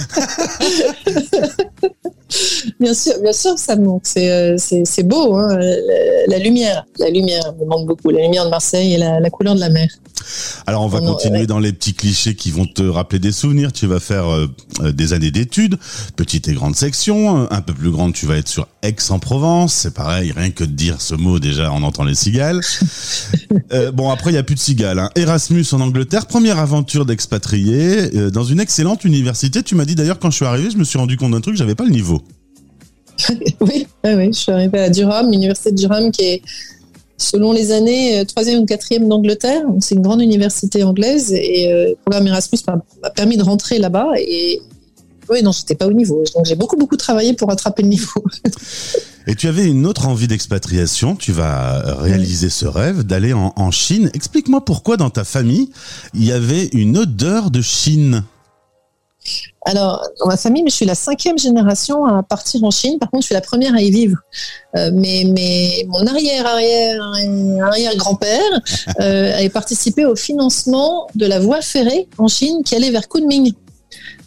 Bien 2.80 2.94
sûr, 2.96 3.13
bien 3.22 3.32
sûr 3.34 3.58
ça 3.60 3.75
me 3.75 3.86
manque. 3.86 4.01
C'est, 4.06 4.32
euh, 4.32 4.56
c'est 4.58 5.03
beau, 5.03 5.36
hein, 5.36 5.56
la, 5.60 6.27
la 6.27 6.39
lumière. 6.39 6.84
La 6.98 7.10
lumière 7.10 7.53
me 7.60 7.65
manque 7.65 7.86
beaucoup. 7.88 8.10
La 8.10 8.22
lumière 8.22 8.46
de 8.46 8.50
Marseille 8.50 8.94
et 8.94 8.98
la, 8.98 9.20
la 9.20 9.30
couleur 9.30 9.53
de 9.56 9.60
la 9.60 9.70
mer. 9.70 9.88
Alors 10.68 10.82
on 10.84 10.88
va 10.88 11.00
Non, 11.01 11.13
continuer 11.13 11.39
ouais. 11.42 11.48
dans 11.48 11.60
les 11.60 11.74
petits 11.74 11.94
clichés 11.94 12.36
qui 12.36 12.51
vont 12.51 12.65
te 12.65 12.84
rappeler 12.84 13.20
des 13.20 13.32
souvenirs. 13.32 13.72
Tu 13.72 13.88
vas 13.88 14.00
faire 14.00 14.27
euh, 14.32 14.48
euh, 14.82 14.92
des 14.92 15.13
années 15.13 15.32
d'études, 15.32 15.77
petite 16.15 16.48
et 16.48 16.53
grande 16.53 16.75
section. 16.75 17.44
Euh, 17.44 17.48
Un 17.51 17.62
peu 17.62 17.74
plus 17.74 17.92
grande, 17.92 18.13
tu 18.13 18.25
vas 18.25 18.38
être 18.38 18.48
sur 18.48 18.68
Aix-en-Provence. 18.82 19.74
C'est 19.74 19.94
pareil, 19.94 20.32
rien 20.32 20.50
que 20.51 20.63
de 20.63 20.72
dire 20.72 21.01
ce 21.01 21.15
mot 21.15 21.39
déjà, 21.39 21.72
on 21.72 21.84
entend 21.84 22.03
les 22.03 22.15
cigales. 22.15 22.62
Euh, 23.72 23.92
bon 23.92 24.10
après 24.12 24.32
il 24.32 24.36
y 24.36 24.38
a 24.38 24.44
plus 24.44 24.56
de 24.56 24.60
cigales. 24.60 25.00
hein. 25.00 25.10
Erasmus 25.15 25.65
en 25.74 25.82
Angleterre, 25.82 26.25
première 26.27 26.60
aventure 26.60 27.06
d'expatrié 27.06 28.15
euh, 28.15 28.30
dans 28.32 28.44
une 28.44 28.60
excellente 28.60 29.03
université. 29.03 29.63
Tu 29.63 29.75
m'as 29.75 29.86
dit 29.86 29.96
d'ailleurs 29.96 30.20
quand 30.20 30.30
je 30.32 30.36
suis 30.38 30.46
arrivé, 30.46 30.70
je 30.72 30.77
me 30.77 30.84
suis 30.84 30.98
rendu 31.00 31.18
compte 31.18 31.32
d'un 31.32 31.42
truc, 31.42 31.56
j'avais 31.56 31.75
pas 31.75 31.86
le 31.86 31.92
niveau. 31.92 32.22
Oui, 33.62 33.88
oui, 34.03 34.13
oui, 34.15 34.27
je 34.34 34.39
suis 34.39 34.51
arrivée 34.51 34.80
à 34.80 34.89
Durham, 34.89 35.31
l'université 35.31 35.72
de 35.72 35.77
Durham 35.77 36.12
qui 36.12 36.24
est, 36.24 36.42
selon 37.24 37.51
les 37.51 37.72
années, 37.72 38.20
euh, 38.20 38.25
troisième 38.25 38.62
ou 38.62 38.66
quatrième 38.66 39.07
d'Angleterre. 39.07 39.64
C'est 39.79 39.96
une 39.96 40.01
grande 40.01 40.22
université 40.22 40.83
anglaise 40.83 41.33
et 41.33 41.72
euh, 41.72 41.90
le 41.90 41.96
programme 41.96 42.27
Erasmus 42.27 42.59
m'a 43.01 43.09
permis 43.09 43.38
de 43.38 43.44
rentrer 43.44 43.79
là-bas. 43.79 44.09
Et 44.18 44.62
oui, 45.29 45.42
non, 45.42 45.51
j'étais 45.51 45.75
pas 45.75 45.88
au 45.88 45.94
niveau. 45.94 46.24
J'ai 46.46 46.55
beaucoup, 46.55 46.75
beaucoup 46.75 46.98
travaillé 46.98 47.33
pour 47.33 47.50
rattraper 47.50 47.83
le 47.83 47.90
niveau. 47.90 48.24
Et 49.25 49.36
tu 49.36 49.48
avais 49.48 49.66
une 49.66 49.86
autre 49.86 50.09
envie 50.09 50.27
d'expatriation, 50.27 51.16
tu 51.16 51.31
vas 51.31 51.96
réaliser 51.96 52.50
ce 52.50 52.66
rêve 52.66 53.03
d'aller 53.03 53.31
en 53.31 53.72
Chine. 53.72 54.12
Explique-moi 54.14 54.66
pourquoi 54.66 54.98
dans 54.98 55.09
ta 55.09 55.24
famille, 55.24 55.70
il 56.14 56.25
y 56.25 56.33
avait 56.33 56.66
une 56.74 56.98
odeur 56.98 57.50
de 57.50 57.62
Chine. 57.62 58.25
Alors, 59.66 60.05
dans 60.20 60.27
ma 60.27 60.38
famille, 60.38 60.64
je 60.68 60.74
suis 60.74 60.86
la 60.86 60.96
cinquième 60.96 61.38
génération 61.38 62.05
à 62.05 62.22
partir 62.24 62.64
en 62.64 62.72
Chine. 62.72 63.00
Par 63.00 63.09
contre, 63.09 63.24
je 63.24 63.27
suis 63.27 63.36
la 63.36 63.42
première 63.42 63.74
à 63.74 63.81
y 63.81 63.92
vivre. 63.92 64.18
Euh, 64.75 64.92
mais, 64.94 65.86
mon 65.88 66.05
arrière-arrière 66.05 67.01
arrière-grand-père 67.64 68.62
euh, 69.00 69.38
avait 69.38 69.50
participé 69.50 70.05
au 70.05 70.16
financement 70.16 71.07
de 71.16 71.25
la 71.25 71.40
voie 71.40 71.62
ferrée 71.62 72.07
en 72.18 72.27
Chine 72.27 72.64
qui 72.66 72.75
allait 72.75 72.92
vers 72.92 73.07
Kunming. 73.07 73.53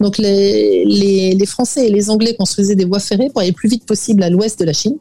Donc, 0.01 0.19
les, 0.19 1.37
Français 1.47 1.87
et 1.87 1.91
les 1.91 2.11
Anglais 2.11 2.35
construisaient 2.35 2.75
des 2.75 2.85
voies 2.85 2.99
ferrées 2.99 3.29
pour 3.29 3.41
aller 3.41 3.51
le 3.51 3.55
plus 3.55 3.69
vite 3.69 3.85
possible 3.85 4.23
à 4.23 4.31
l'ouest 4.31 4.59
de 4.59 4.65
la 4.65 4.73
Chine. 4.73 4.97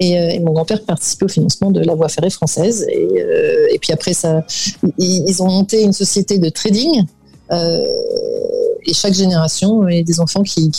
Et, 0.00 0.18
euh, 0.18 0.28
et 0.30 0.40
mon 0.40 0.52
grand-père 0.52 0.82
participait 0.84 1.26
au 1.26 1.28
financement 1.28 1.70
de 1.70 1.80
la 1.80 1.94
voie 1.94 2.08
ferrée 2.08 2.30
française. 2.30 2.86
Et, 2.90 3.78
puis 3.80 3.92
après, 3.92 4.12
ils 4.98 5.42
ont 5.42 5.48
monté 5.48 5.82
une 5.82 5.92
société 5.92 6.38
de 6.38 6.48
trading. 6.48 7.04
Euh, 7.52 7.86
et 8.86 8.92
chaque 8.92 9.14
génération, 9.14 9.88
il 9.88 9.96
y 9.96 10.00
a 10.00 10.02
des 10.02 10.20
enfants 10.20 10.42
qui, 10.42 10.70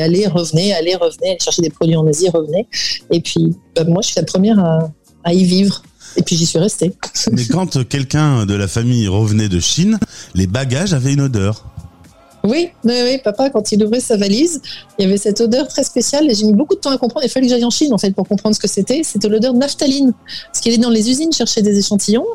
allaient, 0.00 0.26
revenaient, 0.26 0.72
allaient, 0.72 0.96
revenaient, 0.96 1.30
allaient 1.30 1.38
chercher 1.40 1.62
des 1.62 1.70
produits 1.70 1.96
en 1.96 2.06
Asie, 2.06 2.28
revenaient. 2.28 2.66
Et 3.10 3.20
puis, 3.20 3.54
bah, 3.76 3.84
moi, 3.84 4.02
je 4.02 4.08
suis 4.08 4.16
la 4.16 4.24
première 4.24 4.58
à, 4.58 4.90
à 5.24 5.34
y 5.34 5.44
vivre. 5.44 5.82
Et 6.16 6.22
puis, 6.22 6.36
j'y 6.36 6.46
suis 6.46 6.58
restée. 6.58 6.92
Mais 7.32 7.44
quand 7.44 7.86
quelqu'un 7.88 8.46
de 8.46 8.54
la 8.54 8.68
famille 8.68 9.06
revenait 9.08 9.48
de 9.48 9.60
Chine, 9.60 9.98
les 10.34 10.46
bagages 10.46 10.94
avaient 10.94 11.12
une 11.12 11.22
odeur. 11.22 11.66
Oui, 12.44 12.70
oui, 12.84 12.94
oui, 13.04 13.18
papa, 13.22 13.50
quand 13.50 13.70
il 13.70 13.84
ouvrait 13.84 14.00
sa 14.00 14.16
valise, 14.16 14.60
il 14.98 15.04
y 15.04 15.08
avait 15.08 15.16
cette 15.16 15.40
odeur 15.40 15.68
très 15.68 15.84
spéciale 15.84 16.28
et 16.28 16.34
j'ai 16.34 16.44
mis 16.44 16.52
beaucoup 16.52 16.74
de 16.74 16.80
temps 16.80 16.90
à 16.90 16.98
comprendre. 16.98 17.24
Il 17.24 17.30
fallait 17.30 17.46
que 17.46 17.52
j'aille 17.52 17.64
en 17.64 17.70
Chine, 17.70 17.92
en 17.92 17.98
fait, 17.98 18.10
pour 18.12 18.26
comprendre 18.26 18.56
ce 18.56 18.60
que 18.60 18.66
c'était. 18.66 19.02
C'était 19.04 19.28
l'odeur 19.28 19.54
de 19.54 19.58
naphtaline. 19.58 20.12
Parce 20.46 20.60
qu'il 20.60 20.72
allait 20.72 20.82
dans 20.82 20.90
les 20.90 21.08
usines 21.08 21.32
chercher 21.32 21.62
des 21.62 21.78
échantillons 21.78 22.26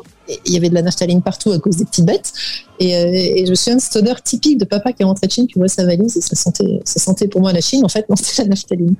il 0.46 0.52
y 0.52 0.56
avait 0.56 0.68
de 0.68 0.74
la 0.74 0.82
naphtaline 0.82 1.22
partout 1.22 1.52
à 1.52 1.58
cause 1.58 1.76
des 1.76 1.84
petites 1.84 2.04
bêtes. 2.04 2.32
Et, 2.80 2.94
euh, 2.96 3.10
et 3.12 3.44
je 3.44 3.50
me 3.50 3.56
souviens 3.56 3.74
de 3.76 3.80
cette 3.80 3.96
odeur 3.96 4.22
typique 4.22 4.56
de 4.58 4.64
papa 4.64 4.92
qui 4.92 5.02
est 5.02 5.04
rentré 5.04 5.26
de 5.26 5.32
Chine, 5.32 5.48
qui 5.48 5.56
ouvrait 5.56 5.68
sa 5.68 5.84
valise 5.84 6.16
et 6.16 6.20
ça 6.20 6.36
sentait, 6.36 6.80
ça 6.84 7.00
sentait 7.00 7.26
pour 7.26 7.40
moi 7.40 7.52
la 7.52 7.60
Chine. 7.60 7.84
En 7.84 7.88
fait, 7.88 8.08
non, 8.08 8.14
c'était 8.22 8.42
la 8.42 8.48
naphtaline. 8.50 8.94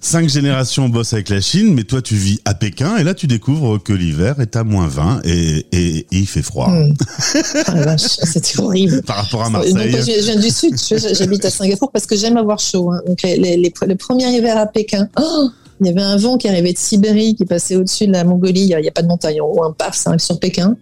Cinq 0.00 0.28
générations 0.28 0.88
bossent 0.90 1.14
avec 1.14 1.30
la 1.30 1.40
Chine, 1.40 1.72
mais 1.74 1.84
toi 1.84 2.02
tu 2.02 2.14
vis 2.14 2.40
à 2.44 2.52
Pékin 2.54 2.96
et 2.98 3.04
là 3.04 3.14
tu 3.14 3.26
découvres 3.26 3.82
que 3.82 3.92
l'hiver 3.94 4.38
est 4.40 4.54
à 4.56 4.64
moins 4.64 4.86
20 4.86 5.22
et, 5.24 5.66
et- 5.72 5.96
et 5.98 6.06
il 6.12 6.26
fait 6.26 6.42
froid. 6.42 6.68
Hmm. 6.68 6.92
Ah 7.66 7.96
c'était 7.98 8.60
horrible. 8.60 9.02
Par 9.02 9.16
rapport 9.16 9.42
à 9.42 9.44
Donc, 9.46 9.52
Marseille. 9.72 9.74
moi, 9.90 10.00
je 10.00 10.22
viens 10.24 10.36
du 10.36 10.50
sud, 10.50 10.74
j'habite 11.16 11.44
à 11.44 11.50
Singapour 11.50 11.90
parce 11.92 12.06
que 12.06 12.16
j'aime 12.16 12.36
avoir 12.36 12.58
chaud. 12.58 12.90
hein. 12.92 13.00
Donc 13.06 13.22
les, 13.22 13.36
les- 13.36 13.56
les- 13.56 13.72
le 13.86 13.94
premier 13.96 14.28
hiver 14.36 14.56
à 14.58 14.66
Pékin, 14.66 15.08
oh, 15.18 15.48
il 15.80 15.86
y 15.86 15.90
avait 15.90 16.02
un 16.02 16.16
vent 16.16 16.36
qui 16.36 16.48
arrivait 16.48 16.72
de 16.72 16.78
Sibérie, 16.78 17.34
qui 17.34 17.44
passait 17.44 17.76
au-dessus 17.76 18.06
de 18.06 18.12
la 18.12 18.24
Mongolie. 18.24 18.60
Il 18.62 18.66
n'y 18.66 18.74
a, 18.74 18.80
il 18.80 18.84
y 18.84 18.88
a 18.88 18.92
pas 18.92 19.02
de 19.02 19.08
montagne 19.08 19.40
en 19.40 19.46
haut, 19.46 19.64
un 19.64 19.72
paf, 19.72 19.96
ça 19.96 20.10
arrive 20.10 20.20
sur 20.20 20.38
Pékin. 20.38 20.76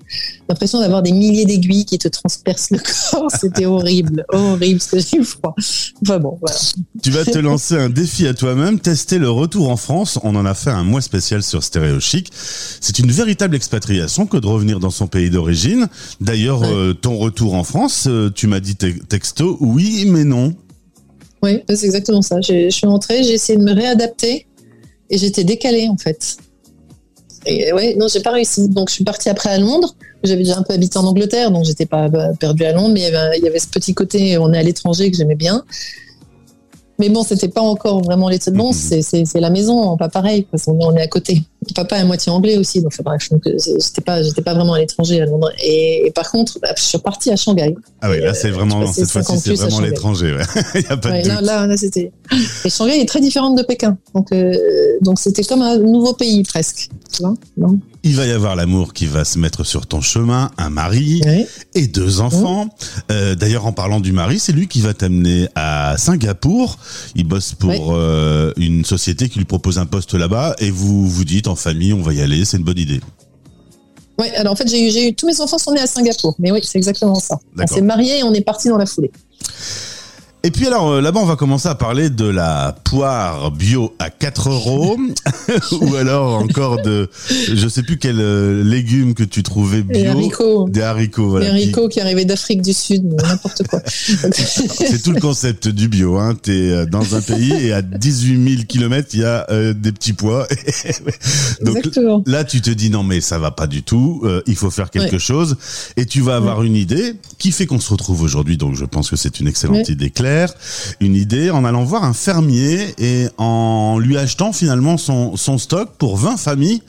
L'impression 0.48 0.80
d'avoir 0.80 1.02
des 1.02 1.12
milliers 1.12 1.44
d'aiguilles 1.44 1.84
qui 1.84 1.98
te 1.98 2.08
transpercent 2.08 2.70
le 2.70 2.78
corps. 3.10 3.30
C'était 3.38 3.66
horrible, 3.66 4.24
horrible, 4.32 4.80
parce 4.80 4.90
que 4.90 4.98
j'ai 4.98 5.18
eu 5.22 5.24
froid. 5.24 5.54
Enfin 6.02 6.18
bon, 6.18 6.38
voilà. 6.40 6.56
Tu 7.02 7.10
vas 7.10 7.24
te 7.24 7.38
lancer 7.38 7.76
un 7.76 7.90
défi 7.90 8.26
à 8.26 8.34
toi-même, 8.34 8.80
tester 8.80 9.18
le 9.18 9.30
retour 9.30 9.68
en 9.70 9.76
France. 9.76 10.18
On 10.24 10.34
en 10.34 10.44
a 10.46 10.54
fait 10.54 10.70
un 10.70 10.84
mois 10.84 11.00
spécial 11.00 11.42
sur 11.42 11.62
Stéréo 11.62 12.00
Chic. 12.00 12.30
C'est 12.80 12.98
une 12.98 13.10
véritable 13.12 13.54
expatriation 13.54 14.26
que 14.26 14.36
de 14.36 14.46
revenir 14.46 14.80
dans 14.80 14.90
son 14.90 15.06
pays 15.06 15.30
d'origine. 15.30 15.86
D'ailleurs, 16.20 16.62
Ouais. 16.62 16.68
euh, 16.72 16.92
ton 16.94 17.16
retour 17.18 17.54
en 17.54 17.62
France, 17.62 18.06
euh, 18.08 18.30
tu 18.34 18.48
m'as 18.48 18.60
dit 18.60 18.74
te- 18.74 18.98
texto, 19.04 19.56
oui, 19.60 20.06
mais 20.08 20.24
non. 20.24 20.54
Oui, 21.40 21.62
c'est 21.68 21.84
exactement 21.86 22.20
ça. 22.20 22.40
Je 22.40 22.68
suis 22.68 22.86
rentrée, 22.88 23.22
j'ai 23.22 23.34
essayé 23.34 23.56
de 23.56 23.62
me 23.62 23.72
réadapter 23.72 24.47
et 25.10 25.18
j'étais 25.18 25.44
décalée 25.44 25.88
en 25.88 25.96
fait. 25.96 26.36
Et 27.46 27.72
ouais, 27.72 27.94
non, 27.96 28.08
j'ai 28.08 28.20
pas 28.20 28.32
réussi. 28.32 28.68
Donc 28.68 28.88
je 28.88 28.94
suis 28.94 29.04
partie 29.04 29.28
après 29.28 29.50
à 29.50 29.58
Londres. 29.58 29.94
J'avais 30.24 30.42
déjà 30.42 30.58
un 30.58 30.62
peu 30.62 30.74
habité 30.74 30.98
en 30.98 31.04
Angleterre, 31.04 31.50
donc 31.52 31.64
j'étais 31.64 31.86
pas 31.86 32.08
bah, 32.08 32.30
perdue 32.38 32.64
à 32.64 32.72
Londres, 32.72 32.90
mais 32.92 33.00
il 33.00 33.04
y, 33.04 33.16
avait, 33.16 33.38
il 33.38 33.44
y 33.44 33.46
avait 33.46 33.60
ce 33.60 33.68
petit 33.68 33.94
côté, 33.94 34.36
on 34.36 34.52
est 34.52 34.58
à 34.58 34.62
l'étranger 34.62 35.10
que 35.10 35.16
j'aimais 35.16 35.36
bien. 35.36 35.64
Mais 36.98 37.08
bon, 37.08 37.22
c'était 37.22 37.48
pas 37.48 37.60
encore 37.60 38.02
vraiment 38.02 38.28
les 38.28 38.40
bon, 38.52 38.72
Mhm. 38.72 39.02
c'est 39.02 39.40
la 39.40 39.50
maison, 39.50 39.96
pas 39.96 40.08
pareil, 40.08 40.46
parce 40.50 40.66
on 40.66 40.96
est 40.96 41.02
à 41.02 41.06
côté. 41.06 41.42
Papa 41.74 41.98
est 41.98 42.00
à 42.00 42.04
moitié 42.04 42.30
anglais 42.30 42.56
aussi, 42.56 42.80
donc 42.80 42.92
bref, 43.02 43.28
donc 43.30 43.42
j'étais 43.44 44.00
pas, 44.00 44.22
j'étais 44.22 44.42
pas 44.42 44.54
vraiment 44.54 44.74
à 44.74 44.78
l'étranger 44.78 45.20
à 45.20 45.26
Londres. 45.26 45.50
Et, 45.62 46.06
et, 46.06 46.10
par 46.10 46.30
contre, 46.30 46.58
bah, 46.60 46.68
je 46.76 46.82
suis 46.82 46.98
partie 46.98 47.30
à 47.30 47.36
Shanghai. 47.36 47.74
Ah 48.00 48.10
oui, 48.10 48.20
là 48.20 48.34
c'est 48.34 48.50
vraiment 48.50 48.86
cette 48.86 49.10
fois-ci 49.10 49.38
c'est 49.38 49.54
vraiment 49.54 49.80
l'étranger. 49.80 50.34
Ouais. 50.34 50.62
Il 50.74 50.82
y 50.82 50.86
a 50.86 50.96
pas 50.96 51.10
ouais, 51.10 51.22
de 51.22 51.30
doute. 51.30 51.40
là, 51.42 51.66
là, 51.66 51.76
c'était. 51.76 52.12
Et 52.64 52.70
Shanghai 52.70 53.00
est 53.00 53.08
très 53.08 53.20
différente 53.20 53.56
de 53.56 53.62
Pékin, 53.62 53.96
donc 54.14 54.32
euh, 54.32 54.54
donc 55.00 55.18
c'était 55.18 55.44
comme 55.44 55.62
un 55.62 55.78
nouveau 55.78 56.12
pays 56.12 56.42
presque. 56.44 56.88
Tu 57.12 57.22
vois 57.22 57.34
non? 57.56 57.78
Il 58.04 58.14
va 58.14 58.26
y 58.26 58.30
avoir 58.30 58.54
l'amour 58.54 58.92
qui 58.92 59.06
va 59.06 59.24
se 59.24 59.38
mettre 59.38 59.64
sur 59.64 59.86
ton 59.86 60.00
chemin, 60.00 60.50
un 60.56 60.70
mari 60.70 61.20
et 61.74 61.88
deux 61.88 62.20
enfants. 62.20 62.68
Euh, 63.10 63.34
D'ailleurs, 63.34 63.66
en 63.66 63.72
parlant 63.72 63.98
du 63.98 64.12
mari, 64.12 64.38
c'est 64.38 64.52
lui 64.52 64.68
qui 64.68 64.80
va 64.80 64.94
t'amener 64.94 65.48
à 65.56 65.96
Singapour. 65.98 66.78
Il 67.16 67.24
bosse 67.24 67.54
pour 67.54 67.94
euh, 67.94 68.52
une 68.56 68.84
société 68.84 69.28
qui 69.28 69.38
lui 69.38 69.44
propose 69.44 69.78
un 69.78 69.86
poste 69.86 70.14
là-bas 70.14 70.54
et 70.60 70.70
vous 70.70 71.08
vous 71.08 71.24
dites 71.24 71.47
en 71.48 71.56
famille, 71.56 71.92
on 71.92 72.02
va 72.02 72.12
y 72.12 72.20
aller, 72.20 72.44
c'est 72.44 72.56
une 72.56 72.64
bonne 72.64 72.78
idée. 72.78 73.00
Ouais, 74.18 74.34
alors 74.34 74.52
en 74.52 74.56
fait, 74.56 74.68
j'ai 74.68 75.08
eu, 75.08 75.14
tous 75.14 75.26
mes 75.26 75.40
enfants 75.40 75.58
sont 75.58 75.72
nés 75.72 75.80
à 75.80 75.86
Singapour, 75.86 76.34
mais 76.38 76.50
oui, 76.50 76.60
c'est 76.64 76.78
exactement 76.78 77.14
ça. 77.14 77.38
On 77.56 77.66
s'est 77.66 77.80
mariés 77.80 78.18
et 78.18 78.22
on 78.24 78.34
est 78.34 78.40
parti 78.40 78.68
dans 78.68 78.76
la 78.76 78.86
foulée. 78.86 79.12
Et 80.44 80.52
puis 80.52 80.66
alors 80.68 80.88
euh, 80.88 81.00
là-bas, 81.00 81.18
on 81.20 81.26
va 81.26 81.34
commencer 81.34 81.68
à 81.68 81.74
parler 81.74 82.10
de 82.10 82.24
la 82.24 82.74
poire 82.84 83.50
bio 83.50 83.94
à 83.98 84.08
4 84.08 84.50
euros, 84.50 84.96
ou 85.80 85.94
alors 85.96 86.36
encore 86.36 86.80
de, 86.80 87.10
je 87.52 87.66
sais 87.68 87.82
plus 87.82 87.98
quel 87.98 88.20
euh, 88.20 88.62
légume 88.62 89.14
que 89.14 89.24
tu 89.24 89.42
trouvais 89.42 89.82
bio. 89.82 89.98
Les 90.00 90.06
haricots, 90.06 90.68
Des 90.68 90.82
haricots, 90.82 91.28
voilà. 91.30 91.46
qui- 91.46 91.50
haricots 91.50 91.88
qui 91.88 92.00
arrivaient 92.00 92.24
d'Afrique 92.24 92.62
du 92.62 92.72
Sud, 92.72 93.02
n'importe 93.20 93.66
quoi. 93.66 93.82
C'est 93.86 95.02
tout 95.02 95.10
le 95.10 95.20
concept 95.20 95.66
du 95.68 95.88
bio. 95.88 96.16
Hein. 96.18 96.36
Tu 96.40 96.52
es 96.52 96.86
dans 96.86 97.16
un 97.16 97.20
pays 97.20 97.52
et 97.54 97.72
à 97.72 97.82
18 97.82 98.50
000 98.54 98.62
kilomètres, 98.68 99.08
il 99.14 99.20
y 99.20 99.24
a 99.24 99.44
euh, 99.50 99.74
des 99.74 99.90
petits 99.90 100.12
pois. 100.12 100.46
Donc 101.62 101.78
Exactement. 101.78 102.22
là, 102.26 102.44
tu 102.44 102.60
te 102.60 102.70
dis 102.70 102.90
non 102.90 103.02
mais 103.02 103.20
ça 103.20 103.38
va 103.40 103.50
pas 103.50 103.66
du 103.66 103.82
tout. 103.82 104.22
euh, 104.24 104.40
il 104.46 104.54
faut 104.54 104.70
faire 104.70 104.90
quelque 104.90 105.14
Ouais. 105.14 105.18
chose. 105.18 105.56
Et 105.96 106.06
tu 106.06 106.20
vas 106.20 106.36
avoir 106.36 106.62
une 106.62 106.76
idée 106.76 107.14
qui 107.38 107.50
fait 107.50 107.66
qu'on 107.66 107.80
se 107.80 107.90
retrouve 107.90 108.22
aujourd'hui. 108.22 108.56
Donc 108.56 108.76
je 108.76 108.84
pense 108.84 109.10
que 109.10 109.16
c'est 109.16 109.40
une 109.40 109.48
excellente 109.48 109.76
Ouais. 109.88 109.92
idée 109.92 110.10
claire. 110.10 110.28
Une 111.00 111.14
idée 111.14 111.50
en 111.50 111.64
allant 111.64 111.84
voir 111.84 112.04
un 112.04 112.12
fermier 112.12 112.94
et 112.98 113.26
en 113.38 113.98
lui 113.98 114.16
achetant 114.16 114.52
finalement 114.52 114.96
son, 114.96 115.58
stock 115.58 115.90
pour 115.98 116.16
20 116.16 116.36
familles. 116.36 116.82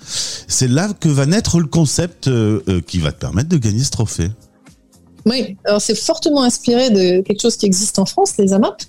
C'est 0.47 0.67
là 0.67 0.89
que 0.99 1.09
va 1.09 1.25
naître 1.25 1.59
le 1.59 1.67
concept 1.67 2.27
euh, 2.27 2.61
euh, 2.67 2.81
qui 2.81 2.99
va 2.99 3.11
te 3.11 3.19
permettre 3.19 3.49
de 3.49 3.57
gagner 3.57 3.83
ce 3.83 3.91
trophée. 3.91 4.29
Oui, 5.25 5.57
alors 5.65 5.81
c'est 5.81 5.95
fortement 5.95 6.43
inspiré 6.43 6.89
de 6.89 7.21
quelque 7.21 7.41
chose 7.41 7.57
qui 7.57 7.65
existe 7.65 7.99
en 7.99 8.05
France, 8.05 8.33
les 8.37 8.53
AMAP, 8.53 8.81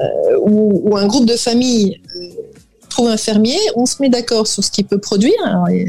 euh, 0.00 0.02
où, 0.40 0.96
un 0.96 1.06
groupe 1.06 1.26
de 1.26 1.36
familles 1.36 2.00
trouve 2.88 3.08
un 3.08 3.16
fermier, 3.16 3.58
on 3.74 3.86
se 3.86 3.96
met 4.00 4.08
d'accord 4.08 4.46
sur 4.46 4.62
ce 4.62 4.70
qu'il 4.70 4.86
peut 4.86 4.98
produire. 4.98 5.34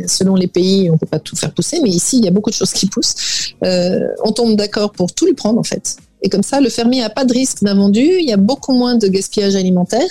Selon 0.07 0.35
les 0.35 0.47
pays, 0.47 0.89
on 0.89 0.93
ne 0.93 0.97
peut 0.97 1.05
pas 1.05 1.19
tout 1.19 1.35
faire 1.35 1.53
pousser, 1.53 1.79
mais 1.81 1.89
ici, 1.89 2.17
il 2.17 2.25
y 2.25 2.27
a 2.27 2.31
beaucoup 2.31 2.49
de 2.49 2.55
choses 2.55 2.73
qui 2.73 2.87
poussent. 2.87 3.53
On 3.61 4.31
tombe 4.31 4.55
d'accord 4.55 4.91
pour 4.91 5.13
tout 5.13 5.25
lui 5.25 5.33
prendre, 5.33 5.59
en 5.59 5.63
fait. 5.63 5.97
Et 6.25 6.29
comme 6.29 6.41
ça, 6.41 6.59
le 6.59 6.69
fermier 6.69 7.01
n'a 7.01 7.11
pas 7.11 7.23
de 7.23 7.31
risque 7.31 7.63
d'invendu, 7.63 8.01
il 8.01 8.27
y 8.27 8.33
a 8.33 8.37
beaucoup 8.37 8.73
moins 8.73 8.95
de 8.95 9.07
gaspillage 9.07 9.55
alimentaire. 9.55 10.09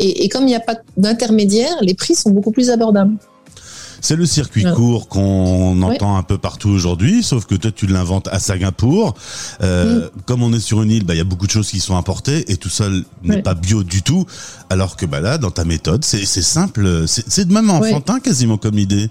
Et, 0.00 0.24
et 0.24 0.28
comme 0.28 0.42
il 0.42 0.48
n'y 0.48 0.56
a 0.56 0.60
pas 0.60 0.76
d'intermédiaire, 0.96 1.76
les 1.82 1.94
prix 1.94 2.16
sont 2.16 2.30
beaucoup 2.30 2.50
plus 2.50 2.68
abordables. 2.68 3.14
C'est 4.00 4.16
le 4.16 4.26
circuit 4.26 4.64
court 4.74 5.08
qu'on 5.08 5.80
entend 5.82 6.16
un 6.16 6.24
peu 6.24 6.36
partout 6.36 6.68
aujourd'hui, 6.68 7.22
sauf 7.22 7.46
que 7.46 7.54
toi 7.54 7.70
tu 7.70 7.86
l'inventes 7.86 8.28
à 8.28 8.40
Singapour. 8.40 9.14
Euh, 9.62 10.08
Comme 10.26 10.42
on 10.42 10.52
est 10.52 10.60
sur 10.60 10.82
une 10.82 10.90
île, 10.90 11.04
bah, 11.04 11.14
il 11.14 11.18
y 11.18 11.20
a 11.20 11.24
beaucoup 11.24 11.46
de 11.46 11.52
choses 11.52 11.70
qui 11.70 11.80
sont 11.80 11.96
importées 11.96 12.50
et 12.50 12.56
tout 12.56 12.68
ça 12.68 12.88
n'est 13.22 13.42
pas 13.42 13.54
bio 13.54 13.84
du 13.84 14.02
tout. 14.02 14.26
Alors 14.68 14.96
que 14.96 15.06
bah, 15.06 15.20
là, 15.20 15.38
dans 15.38 15.52
ta 15.52 15.64
méthode, 15.64 16.04
c'est 16.04 16.26
simple, 16.26 17.04
c'est 17.06 17.46
de 17.46 17.52
même 17.52 17.70
enfantin 17.70 18.18
quasiment 18.18 18.58
comme 18.58 18.78
idée. 18.78 19.08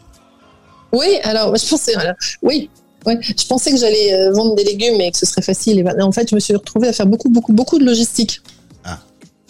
Oui, 0.91 1.17
alors 1.23 1.55
je 1.55 1.67
pensais, 1.67 1.93
voilà, 1.93 2.15
oui, 2.41 2.69
ouais, 3.05 3.19
je 3.21 3.45
pensais 3.47 3.71
que 3.71 3.77
j'allais 3.77 4.13
euh, 4.13 4.31
vendre 4.31 4.55
des 4.55 4.63
légumes 4.63 4.99
et 5.01 5.11
que 5.11 5.17
ce 5.17 5.25
serait 5.25 5.41
facile. 5.41 5.79
Et 5.79 5.83
ben, 5.83 5.99
en 6.01 6.11
fait, 6.11 6.29
je 6.29 6.35
me 6.35 6.39
suis 6.39 6.55
retrouvée 6.55 6.87
à 6.87 6.93
faire 6.93 7.07
beaucoup, 7.07 7.29
beaucoup, 7.29 7.53
beaucoup 7.53 7.79
de 7.79 7.85
logistique. 7.85 8.41
Ah. 8.83 8.99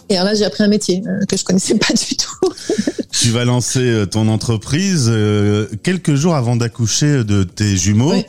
Et 0.08 0.16
alors 0.16 0.26
là, 0.26 0.34
j'ai 0.34 0.44
appris 0.44 0.64
un 0.64 0.68
métier 0.68 1.02
euh, 1.06 1.24
que 1.26 1.36
je 1.36 1.44
connaissais 1.44 1.74
pas 1.76 1.92
du 1.92 2.16
tout. 2.16 2.52
Tu 3.18 3.30
vas 3.30 3.46
lancer 3.46 3.80
euh, 3.80 4.04
ton 4.04 4.28
entreprise 4.28 5.10
quelques 5.82 6.14
jours 6.16 6.34
avant 6.34 6.54
d'accoucher 6.54 7.24
de 7.24 7.44
tes 7.44 7.74
jumeaux. 7.76 8.10
Ouais. 8.10 8.28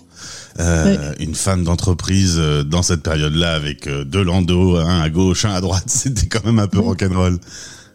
Euh, 0.60 1.14
Une 1.20 1.36
femme 1.36 1.64
d'entreprise 1.64 2.36
euh, 2.38 2.64
dans 2.64 2.82
cette 2.82 3.04
période-là 3.04 3.54
avec 3.54 3.88
euh, 3.88 4.04
deux 4.04 4.24
landos, 4.24 4.78
un 4.78 5.02
à 5.02 5.10
gauche, 5.10 5.46
un 5.46 5.54
à 5.54 5.62
droite, 5.62 5.84
c'était 5.88 6.26
quand 6.26 6.44
même 6.46 6.60
un 6.60 6.68
peu 6.68 6.80
rock'n'roll. 6.80 7.38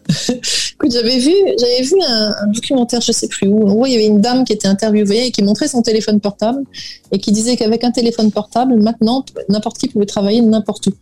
Écoute, 0.29 0.91
j'avais 0.91 1.17
vu, 1.17 1.33
j'avais 1.59 1.81
vu 1.81 1.95
un, 2.07 2.47
documentaire, 2.47 3.01
je 3.01 3.11
sais 3.11 3.27
plus 3.27 3.47
où. 3.47 3.67
En 3.67 3.73
gros, 3.73 3.85
il 3.85 3.93
y 3.93 3.95
avait 3.95 4.05
une 4.05 4.21
dame 4.21 4.43
qui 4.43 4.53
était 4.53 4.67
interviewée 4.67 5.27
et 5.27 5.31
qui 5.31 5.43
montrait 5.43 5.67
son 5.67 5.81
téléphone 5.81 6.19
portable 6.19 6.63
et 7.11 7.19
qui 7.19 7.31
disait 7.31 7.55
qu'avec 7.55 7.83
un 7.83 7.91
téléphone 7.91 8.31
portable, 8.31 8.75
maintenant, 8.75 9.23
n'importe 9.49 9.77
qui 9.77 9.87
pouvait 9.87 10.05
travailler 10.05 10.41
n'importe 10.41 10.87
où. 10.87 10.93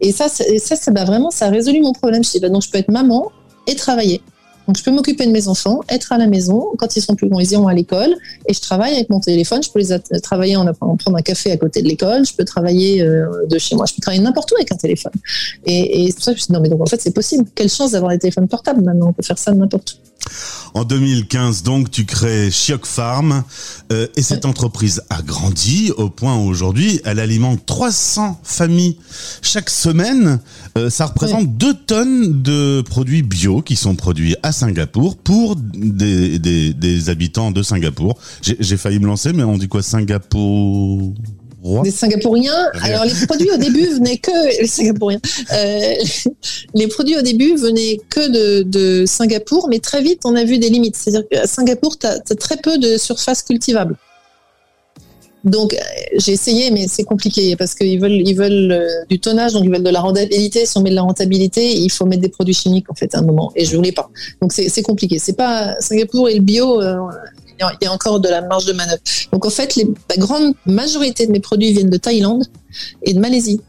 Et 0.00 0.12
ça, 0.12 0.28
ça, 0.28 0.76
ça 0.76 0.90
bah, 0.92 1.04
vraiment, 1.04 1.30
ça 1.30 1.46
a 1.46 1.50
résolu 1.50 1.80
mon 1.80 1.92
problème. 1.92 2.22
Je 2.22 2.30
dis, 2.30 2.40
bah, 2.40 2.48
donc, 2.48 2.62
je 2.62 2.70
peux 2.70 2.78
être 2.78 2.90
maman 2.90 3.32
et 3.66 3.74
travailler. 3.74 4.22
Donc, 4.68 4.76
je 4.76 4.84
peux 4.84 4.90
m'occuper 4.90 5.24
de 5.24 5.32
mes 5.32 5.48
enfants, 5.48 5.80
être 5.88 6.12
à 6.12 6.18
la 6.18 6.26
maison. 6.26 6.66
Quand 6.76 6.94
ils 6.94 7.00
sont 7.00 7.14
plus 7.14 7.26
grands, 7.28 7.40
ils 7.40 7.50
iront 7.52 7.68
à 7.68 7.74
l'école. 7.74 8.14
Et 8.46 8.52
je 8.52 8.60
travaille 8.60 8.94
avec 8.94 9.08
mon 9.08 9.18
téléphone. 9.18 9.62
Je 9.62 9.70
peux 9.70 9.78
les 9.80 10.20
travailler 10.20 10.56
en 10.56 10.66
apprenant- 10.66 10.96
prendre 10.96 11.16
un 11.16 11.22
café 11.22 11.50
à 11.50 11.56
côté 11.56 11.80
de 11.80 11.88
l'école. 11.88 12.26
Je 12.26 12.34
peux 12.34 12.44
travailler 12.44 13.00
euh, 13.02 13.46
de 13.48 13.58
chez 13.58 13.74
moi. 13.76 13.86
Je 13.88 13.94
peux 13.94 14.02
travailler 14.02 14.22
n'importe 14.22 14.52
où 14.52 14.56
avec 14.56 14.70
un 14.70 14.76
téléphone. 14.76 15.12
Et, 15.64 16.02
et 16.04 16.06
c'est 16.08 16.14
pour 16.16 16.24
ça 16.24 16.32
que 16.34 16.38
je 16.38 16.42
me 16.42 16.44
suis 16.44 16.46
dit, 16.48 16.52
non, 16.52 16.60
mais 16.60 16.68
donc 16.68 16.82
en 16.82 16.86
fait, 16.86 17.00
c'est 17.00 17.14
possible. 17.14 17.46
Quelle 17.54 17.70
chance 17.70 17.92
d'avoir 17.92 18.12
des 18.12 18.18
téléphones 18.18 18.46
portables 18.46 18.84
maintenant. 18.84 19.08
On 19.08 19.12
peut 19.14 19.22
faire 19.22 19.38
ça 19.38 19.52
n'importe 19.52 19.94
où. 19.94 20.07
En 20.74 20.84
2015, 20.84 21.62
donc, 21.62 21.90
tu 21.90 22.04
crées 22.04 22.50
Chioc 22.50 22.86
Farm 22.86 23.42
euh, 23.92 24.06
et 24.16 24.22
cette 24.22 24.44
entreprise 24.44 25.02
a 25.10 25.22
grandi 25.22 25.92
au 25.96 26.10
point 26.10 26.36
où 26.36 26.46
aujourd'hui, 26.46 27.00
elle 27.04 27.18
alimente 27.18 27.64
300 27.66 28.40
familles 28.42 28.96
chaque 29.42 29.70
semaine. 29.70 30.40
Euh, 30.76 30.90
ça 30.90 31.06
représente 31.06 31.56
2 31.56 31.74
tonnes 31.86 32.42
de 32.42 32.82
produits 32.82 33.22
bio 33.22 33.62
qui 33.62 33.76
sont 33.76 33.94
produits 33.94 34.36
à 34.42 34.52
Singapour 34.52 35.16
pour 35.16 35.56
des, 35.56 36.38
des, 36.38 36.74
des 36.74 37.08
habitants 37.08 37.50
de 37.50 37.62
Singapour. 37.62 38.18
J'ai 38.42 38.76
failli 38.76 38.98
me 38.98 39.06
lancer, 39.06 39.32
mais 39.32 39.44
on 39.44 39.58
dit 39.58 39.68
quoi? 39.68 39.82
Singapour? 39.82 41.14
Des 41.64 41.90
Singapouriens. 41.90 42.52
Rien. 42.72 42.94
Alors, 42.94 43.04
les 43.04 43.26
produits 43.26 43.50
au 43.50 43.56
début 43.56 43.86
venaient 43.86 44.18
que. 44.18 44.60
Les 44.60 44.66
Singapouriens. 44.66 45.20
Euh, 45.52 45.94
les 46.74 46.86
produits 46.86 47.16
au 47.16 47.22
début 47.22 47.56
venaient 47.56 47.98
que 48.08 48.28
de, 48.28 48.62
de 48.62 49.06
Singapour, 49.06 49.68
mais 49.68 49.80
très 49.80 50.02
vite, 50.02 50.20
on 50.24 50.36
a 50.36 50.44
vu 50.44 50.58
des 50.58 50.68
limites. 50.68 50.96
C'est-à-dire 50.96 51.28
qu'à 51.28 51.46
Singapour, 51.46 51.98
tu 51.98 52.06
as, 52.06 52.20
très 52.20 52.56
peu 52.58 52.78
de 52.78 52.96
surface 52.96 53.42
cultivable. 53.42 53.96
Donc, 55.44 55.74
euh, 55.74 55.78
j'ai 56.16 56.32
essayé, 56.32 56.70
mais 56.70 56.86
c'est 56.88 57.04
compliqué 57.04 57.56
parce 57.56 57.74
qu'ils 57.74 58.00
veulent, 58.00 58.22
ils 58.24 58.34
veulent 58.34 58.72
euh, 58.72 59.04
du 59.08 59.18
tonnage, 59.18 59.52
donc 59.52 59.64
ils 59.64 59.70
veulent 59.70 59.82
de 59.82 59.90
la 59.90 60.00
rentabilité. 60.00 60.64
Si 60.64 60.76
on 60.78 60.82
met 60.82 60.90
de 60.90 60.96
la 60.96 61.02
rentabilité, 61.02 61.76
il 61.76 61.90
faut 61.90 62.06
mettre 62.06 62.22
des 62.22 62.28
produits 62.28 62.54
chimiques, 62.54 62.90
en 62.90 62.94
fait, 62.94 63.14
à 63.14 63.18
un 63.18 63.22
moment. 63.22 63.52
Et 63.56 63.64
je 63.64 63.74
voulais 63.76 63.92
pas. 63.92 64.10
Donc, 64.40 64.52
c'est 64.52 64.68
c'est 64.68 64.82
compliqué. 64.82 65.18
C'est 65.18 65.36
pas 65.36 65.74
Singapour 65.80 66.28
et 66.28 66.34
le 66.34 66.40
bio. 66.40 66.80
euh, 66.80 66.98
il 67.60 67.84
y 67.84 67.86
a- 67.86 67.92
encore 67.92 68.20
de 68.20 68.28
la 68.28 68.40
marge 68.42 68.64
de 68.66 68.72
manœuvre. 68.72 69.00
Donc 69.32 69.44
en 69.46 69.50
fait, 69.50 69.74
les, 69.76 69.86
la 70.10 70.16
grande 70.16 70.54
majorité 70.66 71.26
de 71.26 71.32
mes 71.32 71.40
produits 71.40 71.72
viennent 71.72 71.90
de 71.90 71.96
Thaïlande 71.96 72.44
et 73.02 73.14
de 73.14 73.18
Malaisie. 73.20 73.60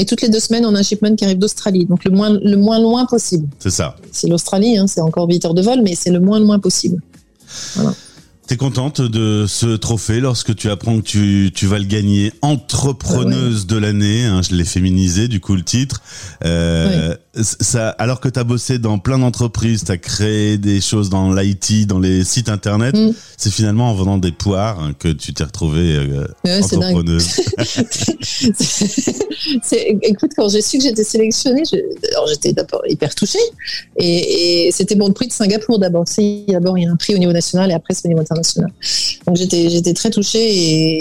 Et 0.00 0.04
toutes 0.06 0.22
les 0.22 0.28
deux 0.28 0.38
semaines, 0.40 0.64
on 0.64 0.74
a 0.74 0.78
un 0.78 0.82
shipment 0.82 1.16
qui 1.16 1.24
arrive 1.24 1.38
d'Australie. 1.38 1.84
Donc 1.86 2.04
le 2.04 2.10
moins, 2.12 2.30
le 2.30 2.56
moins 2.56 2.78
loin 2.78 3.04
possible. 3.06 3.48
C'est 3.58 3.70
ça. 3.70 3.96
C'est 4.12 4.28
l'Australie, 4.28 4.78
hein, 4.78 4.86
c'est 4.86 5.00
encore 5.00 5.26
8 5.28 5.44
heures 5.46 5.54
de 5.54 5.62
vol, 5.62 5.80
mais 5.82 5.94
c'est 5.96 6.10
le 6.10 6.20
moins 6.20 6.38
loin 6.38 6.58
possible. 6.60 7.00
T'es 8.46 8.56
contente 8.56 9.02
de 9.02 9.44
ce 9.46 9.76
trophée 9.76 10.20
lorsque 10.20 10.54
tu 10.56 10.70
apprends 10.70 10.96
que 11.00 11.04
tu, 11.04 11.50
tu 11.54 11.66
vas 11.66 11.78
le 11.78 11.84
gagner 11.84 12.32
entrepreneuse 12.40 13.66
de 13.66 13.76
l'année, 13.76 14.24
hein, 14.24 14.40
je 14.48 14.54
l'ai 14.54 14.64
féminisé 14.64 15.28
du 15.28 15.38
coup 15.40 15.54
le 15.54 15.62
titre. 15.62 16.00
Euh, 16.46 17.14
ça, 17.42 17.90
alors 17.90 18.20
que 18.20 18.28
tu 18.28 18.38
as 18.38 18.44
bossé 18.44 18.78
dans 18.78 18.98
plein 18.98 19.18
d'entreprises, 19.18 19.84
tu 19.84 19.92
as 19.92 19.98
créé 19.98 20.58
des 20.58 20.80
choses 20.80 21.10
dans 21.10 21.32
l'IT, 21.32 21.86
dans 21.86 21.98
les 21.98 22.24
sites 22.24 22.48
internet, 22.48 22.94
Mm. 22.96 23.12
c'est 23.36 23.50
finalement 23.50 23.90
en 23.90 23.94
vendant 23.94 24.18
des 24.18 24.32
poires 24.32 24.90
que 24.98 25.08
tu 25.08 25.32
t'es 25.34 25.44
retrouvée 25.44 25.96
euh, 25.96 26.26
Ouais, 26.44 26.60
c'est 26.62 26.76
entrepreneuse. 26.76 27.26
C'est- 29.62 29.96
écoute, 30.02 30.32
quand 30.36 30.48
j'ai 30.48 30.62
su 30.62 30.78
que 30.78 30.84
j'étais 30.84 31.04
sélectionnée, 31.04 31.62
je- 31.70 31.76
alors 32.12 32.26
j'étais 32.28 32.52
d'abord 32.52 32.82
hyper 32.88 33.14
touchée. 33.14 33.38
Et, 33.96 34.66
et 34.68 34.72
c'était 34.72 34.96
pour 34.96 35.08
le 35.08 35.14
prix 35.14 35.26
de 35.28 35.32
Singapour 35.32 35.78
d'abord. 35.78 36.04
D'abord, 36.48 36.78
il 36.78 36.84
y 36.84 36.86
a 36.86 36.90
un 36.90 36.96
prix 36.96 37.14
au 37.14 37.18
niveau 37.18 37.32
national 37.32 37.70
et 37.70 37.74
après, 37.74 37.94
c'est 37.94 38.06
au 38.06 38.08
niveau 38.08 38.20
international. 38.20 38.70
Donc 39.26 39.36
j'étais 39.36 39.68
j'étais 39.70 39.94
très 39.94 40.10
touchée 40.10 40.38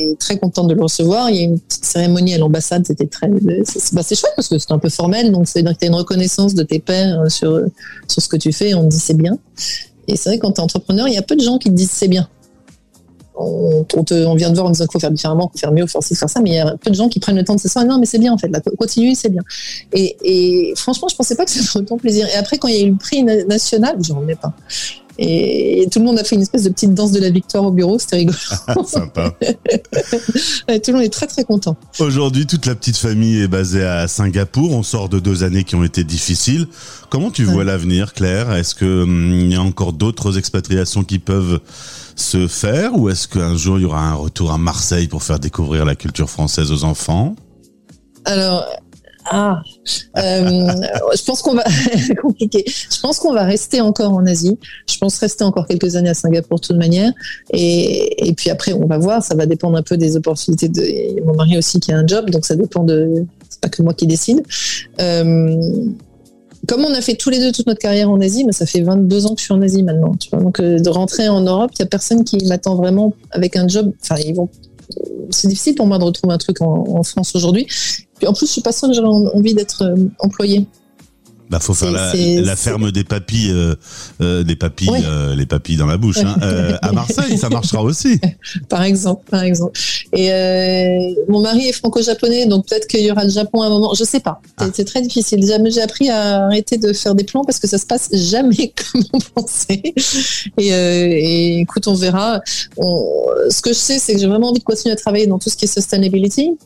et 0.02 0.16
très 0.20 0.38
contente 0.38 0.68
de 0.68 0.74
le 0.74 0.82
recevoir. 0.84 1.30
Il 1.30 1.36
y 1.36 1.40
a 1.40 1.44
une 1.44 1.60
petite 1.60 1.86
cérémonie 1.86 2.34
à 2.34 2.38
l'ambassade. 2.38 2.86
C'était 2.86 3.08
très. 3.08 3.30
C'est 3.66 3.94
bah, 3.94 4.02
c'est 4.04 4.16
chouette 4.16 4.34
parce 4.36 4.48
que 4.48 4.58
c'est 4.58 4.72
un 4.72 4.80
peu 4.80 4.90
formel. 4.90 5.32
Donc 5.32 5.48
c'est-à-dire 5.48 5.74
que 5.74 5.80
tu 5.80 5.86
as 5.86 5.88
une 5.90 5.96
reconnaissance 5.96 6.27
de 6.56 6.64
tes 6.64 6.80
pairs 6.80 7.22
euh, 7.22 7.30
sur, 7.30 7.62
sur 8.08 8.22
ce 8.22 8.28
que 8.28 8.38
tu 8.38 8.52
fais. 8.52 8.74
On 8.74 8.84
te 8.84 8.90
dit 8.90 9.00
c'est 9.00 9.14
bien. 9.18 9.38
Et 10.08 10.16
c'est 10.16 10.30
vrai, 10.30 10.40
quand 10.40 10.52
tu 10.54 10.62
es 10.62 10.64
entrepreneur, 10.64 11.08
il 11.08 11.14
y 11.14 11.18
a 11.18 11.22
peu 11.22 11.36
de 11.36 11.42
gens 11.42 11.58
qui 11.58 11.70
te 11.70 11.74
disent 11.76 11.92
c'est 11.92 12.08
bien 12.08 12.28
on, 13.40 13.84
te- 14.04 14.26
on 14.26 14.36
vient 14.36 14.50
de 14.50 14.56
voir 14.56 14.68
en 14.68 14.72
disant 14.72 14.86
qu'il 14.86 14.94
faut 14.94 15.00
faire 15.00 15.12
différemment, 15.12 15.50
faut 15.54 15.60
faire 15.60 15.72
mieux, 15.72 15.86
faut 15.86 16.02
faire 16.02 16.18
faire 16.18 16.30
ça, 16.30 16.40
mais 16.42 16.50
il 16.50 16.56
y 16.56 16.60
a 16.60 16.76
peu 16.78 16.90
de 16.90 16.96
gens 16.96 17.08
qui 17.08 17.20
prennent 17.20 17.36
le 17.36 17.44
temps 17.44 17.54
de 17.56 17.60
se 17.60 17.68
dire 17.68 17.86
non, 17.86 18.00
mais 18.00 18.06
c'est 18.06 18.18
bien 18.18 18.34
en 18.34 18.38
fait, 18.40 18.48
là, 18.48 18.60
continue, 18.80 19.14
c'est 19.16 19.30
bien. 19.30 19.44
Et, 19.94 20.18
et 20.24 20.74
franchement, 20.76 21.08
je 21.08 21.16
pensais 21.16 21.36
pas 21.36 21.46
que 21.46 21.52
ça 21.52 21.62
ferait 21.62 21.82
autant 21.82 21.98
plaisir. 21.98 22.28
Et 22.30 22.36
après, 22.36 22.58
quand 22.58 22.68
il 22.68 22.76
y 22.76 22.80
a 22.80 22.86
eu 22.86 22.92
le 22.92 22.98
prix 22.98 23.24
na- 23.24 23.44
national, 23.44 23.98
j'en 24.02 24.28
ai 24.28 24.36
pas. 24.36 24.54
Et, 25.18 25.88
tout 25.92 26.00
le 26.00 26.06
monde 26.06 26.20
a 26.20 26.24
fait 26.24 26.36
une 26.36 26.42
espèce 26.42 26.64
de 26.64 26.70
petite 26.70 26.94
danse 26.94 27.12
de 27.12 27.20
la 27.20 27.30
victoire 27.30 27.64
au 27.64 27.72
bureau, 27.72 27.98
c'était 27.98 28.18
rigolo. 28.18 28.38
Sympa. 28.86 29.34
Ouais, 30.68 30.80
tout 30.80 30.92
le 30.92 30.98
monde 30.98 31.06
est 31.06 31.14
très 31.14 31.28
très 31.28 31.44
content. 31.44 31.78
Aujourd'hui, 32.00 32.46
toute 32.46 32.66
la 32.66 32.76
petite 32.76 32.98
famille 32.98 33.42
est 33.42 33.48
basée 33.48 33.84
à 33.84 34.08
Singapour. 34.08 34.74
On 34.74 34.84
sort 34.84 35.08
de 35.10 35.20
deux 35.20 35.44
années 35.44 35.64
qui 35.64 35.76
ont 35.76 35.84
été 35.84 36.04
difficiles. 36.04 36.68
Comment 37.10 37.32
tu 37.32 37.44
vois 37.46 37.64
l'avenir, 37.64 38.14
Claire? 38.14 38.54
Est-ce 38.54 38.76
qu'il 38.76 39.52
y 39.52 39.56
a 39.56 39.62
encore 39.62 39.94
d'autres 39.94 40.38
expatriations 40.38 41.04
qui 41.04 41.20
peuvent 41.20 41.62
se 42.16 42.48
faire 42.48 42.98
ou 42.98 43.10
est-ce 43.10 43.28
qu'un 43.28 43.56
jour 43.56 43.78
il 43.80 43.84
y 43.84 43.86
aura 43.86 44.02
un 44.02 44.16
retour 44.16 44.52
à 44.52 44.58
Marseille 44.58 45.08
pour 45.08 45.24
faire 45.24 45.40
découvrir 45.40 45.86
la 45.86 45.96
culture 45.96 46.30
française 46.30 46.72
aux 46.72 46.84
enfants? 46.84 47.36
Alors, 48.26 48.66
ah, 49.30 49.62
euh, 50.18 50.68
je 51.16 51.24
pense 51.26 51.42
qu'on 51.42 51.56
va 51.56 51.64
compliqué. 52.22 52.64
Je 52.66 53.00
pense 53.02 53.20
qu'on 53.20 53.34
va 53.34 53.44
rester 53.44 53.82
encore 53.82 54.14
en 54.14 54.26
Asie. 54.26 54.58
Je 54.90 54.98
pense 54.98 55.18
rester 55.20 55.44
encore 55.44 55.68
quelques 55.68 55.96
années 55.96 56.10
à 56.10 56.14
Singapour 56.14 56.60
de 56.60 56.66
toute 56.66 56.78
manière. 56.78 57.12
Et, 57.52 58.30
et 58.30 58.34
puis 58.34 58.50
après, 58.50 58.74
on 58.74 58.86
va 58.86 58.98
voir. 58.98 59.24
Ça 59.24 59.36
va 59.36 59.46
dépendre 59.46 59.78
un 59.78 59.84
peu 59.84 59.98
des 59.98 60.16
opportunités. 60.16 60.70
De, 60.70 61.24
mon 61.26 61.36
mari 61.36 61.58
aussi 61.58 61.80
qui 61.80 61.92
a 61.92 61.98
un 61.98 62.08
job, 62.08 62.30
donc 62.30 62.46
ça 62.46 62.56
dépend 62.56 62.84
de. 62.84 63.26
C'est 63.50 63.60
pas 63.60 63.70
que 63.70 63.82
moi 63.82 63.94
qui 63.94 64.08
décide. 64.08 64.44
Euh, 65.02 65.56
comme 66.68 66.84
on 66.84 66.94
a 66.94 67.02
fait 67.02 67.16
tous 67.16 67.30
les 67.30 67.40
deux 67.40 67.52
toute 67.52 67.68
notre 67.68 67.80
carrière 67.80 68.10
en 68.10 68.20
Asie, 68.20 68.44
mais 68.44 68.52
ça 68.52 68.66
fait 68.66 68.82
22 68.82 69.26
ans 69.26 69.36
que 69.36 69.40
je 69.40 69.46
suis 69.46 69.54
en 69.54 69.62
Asie 69.62 69.84
maintenant. 69.84 70.16
Donc 70.34 70.60
euh, 70.60 70.80
de 70.80 70.90
rentrer 70.90 71.30
en 71.30 71.42
Europe, 71.42 71.72
il 71.76 71.80
y 71.80 71.84
a 71.84 71.86
personne 71.86 72.24
qui 72.24 72.46
m'attend 72.46 72.76
vraiment 72.76 73.14
avec 73.32 73.56
un 73.56 73.68
job. 73.68 73.92
Enfin, 74.02 74.16
ils 74.26 74.36
vont. 74.36 74.50
C'est 75.30 75.50
difficile 75.50 75.76
pour 75.76 75.86
moi 75.86 75.98
de 76.00 76.06
retrouver 76.06 76.34
un 76.34 76.38
truc 76.38 76.62
en 76.62 77.04
France 77.04 77.36
aujourd'hui. 77.36 77.68
Puis 78.18 78.28
en 78.28 78.34
plus, 78.34 78.48
je 78.48 78.52
suis 78.52 78.62
pas 78.62 78.72
sûre 78.72 78.90
que 78.90 78.94
j'aurais 78.94 79.30
envie 79.34 79.54
d'être 79.54 79.84
euh, 79.84 80.10
employée. 80.20 80.68
Bah, 81.50 81.60
faut 81.62 81.74
faire 81.74 81.92
la, 81.92 82.14
la, 82.14 82.56
ferme 82.58 82.92
des 82.92 83.06
papilles, 83.06 83.52
euh, 83.52 83.76
euh, 84.22 84.44
des 84.44 84.58
papilles, 84.58 84.90
euh, 85.06 85.34
les 85.34 85.46
papilles 85.46 85.78
dans 85.78 85.86
la 85.86 85.96
bouche. 85.96 86.18
Hein. 86.18 86.36
À 86.82 86.92
Marseille, 86.92 87.38
ça 87.38 87.48
marchera 87.50 87.82
aussi. 87.82 88.20
par 88.70 88.84
exemple, 88.84 89.24
par 89.30 89.44
exemple. 89.44 89.80
Et 90.12 91.16
mon 91.30 91.42
mari 91.42 91.70
est 91.70 91.74
franco-japonais, 91.74 92.48
donc 92.48 92.68
peut-être 92.68 92.88
qu'il 92.88 93.02
y 93.02 93.12
aura 93.12 93.24
le 93.24 93.30
Japon 93.30 93.62
à 93.62 93.68
un 93.68 93.70
moment. 93.70 93.94
Je 93.94 94.04
sais 94.04 94.20
pas. 94.20 94.42
Ah. 94.58 94.68
C'est 94.74 94.84
très 94.84 95.02
difficile. 95.02 95.40
J'ai 95.70 95.82
appris 95.82 96.10
à 96.10 96.46
arrêter 96.46 96.78
de 96.78 96.92
faire 96.92 97.16
des 97.16 97.24
plans 97.24 97.46
parce 97.46 97.60
que 97.60 97.68
ça 97.68 97.78
se 97.78 97.86
passe 97.86 98.10
jamais 98.14 98.74
comme 98.92 99.04
on 99.14 99.20
pensait. 99.20 99.82
Et, 100.58 100.68
et 100.68 101.60
écoute, 101.60 101.88
on 101.88 101.96
verra. 101.96 102.42
On, 102.76 103.26
ce 103.50 103.62
que 103.62 103.70
je 103.70 103.80
sais, 103.80 104.00
c'est 104.00 104.14
que 104.14 104.20
j'ai 104.20 104.28
vraiment 104.28 104.50
envie 104.50 104.60
de 104.60 104.66
continuer 104.66 104.92
à 104.92 104.98
travailler 104.98 105.28
dans 105.28 105.40
tout 105.40 105.50
ce 105.50 105.56
qui 105.56 105.66
est 105.66 105.74
sustainability. 105.74 106.58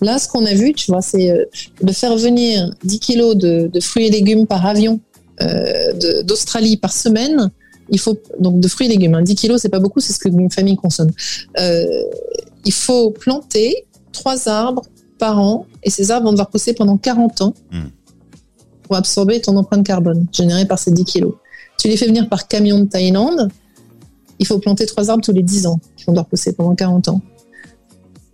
Là, 0.00 0.18
ce 0.18 0.28
qu'on 0.28 0.44
a 0.46 0.54
vu, 0.54 0.72
tu 0.72 0.90
vois, 0.90 1.02
c'est 1.02 1.30
euh, 1.30 1.44
de 1.80 1.92
faire 1.92 2.16
venir 2.16 2.70
10 2.84 2.98
kilos 2.98 3.36
de, 3.36 3.68
de 3.72 3.80
fruits 3.80 4.06
et 4.06 4.10
légumes 4.10 4.46
par 4.46 4.64
avion 4.66 5.00
euh, 5.40 6.22
d'Australie 6.24 6.76
par 6.76 6.92
semaine. 6.92 7.50
Il 7.88 7.98
faut 8.00 8.18
donc 8.40 8.60
de 8.60 8.68
fruits 8.68 8.86
et 8.86 8.90
légumes. 8.90 9.14
Hein, 9.14 9.22
10 9.22 9.34
kilos, 9.34 9.60
c'est 9.60 9.68
pas 9.68 9.80
beaucoup, 9.80 10.00
c'est 10.00 10.12
ce 10.12 10.18
que 10.18 10.28
une 10.28 10.50
famille 10.50 10.76
consomme. 10.76 11.10
Euh, 11.58 11.84
il 12.64 12.72
faut 12.72 13.10
planter 13.10 13.86
trois 14.12 14.48
arbres 14.48 14.82
par 15.18 15.38
an 15.38 15.66
et 15.82 15.90
ces 15.90 16.10
arbres 16.10 16.26
vont 16.26 16.32
devoir 16.32 16.50
pousser 16.50 16.74
pendant 16.74 16.96
40 16.96 17.42
ans 17.42 17.54
Hmm. 17.70 17.78
mmh. 17.78 17.90
pour 18.82 18.96
absorber 18.96 19.40
ton 19.40 19.56
empreinte 19.56 19.86
carbone 19.86 20.26
générée 20.32 20.66
par 20.66 20.78
ces 20.78 20.90
10 20.90 21.04
kilos. 21.04 21.34
Tu 21.78 21.88
les 21.88 21.96
fais 21.96 22.06
venir 22.06 22.28
par 22.28 22.48
camion 22.48 22.80
de 22.80 22.84
Thaïlande, 22.88 23.48
il 24.38 24.46
faut 24.46 24.58
planter 24.58 24.86
trois 24.86 25.10
arbres 25.10 25.22
tous 25.22 25.32
les 25.32 25.42
10 25.42 25.66
ans 25.66 25.80
qui 25.96 26.04
vont 26.04 26.12
devoir 26.12 26.26
pousser 26.26 26.52
pendant 26.52 26.74
40 26.74 27.08
ans. 27.08 27.20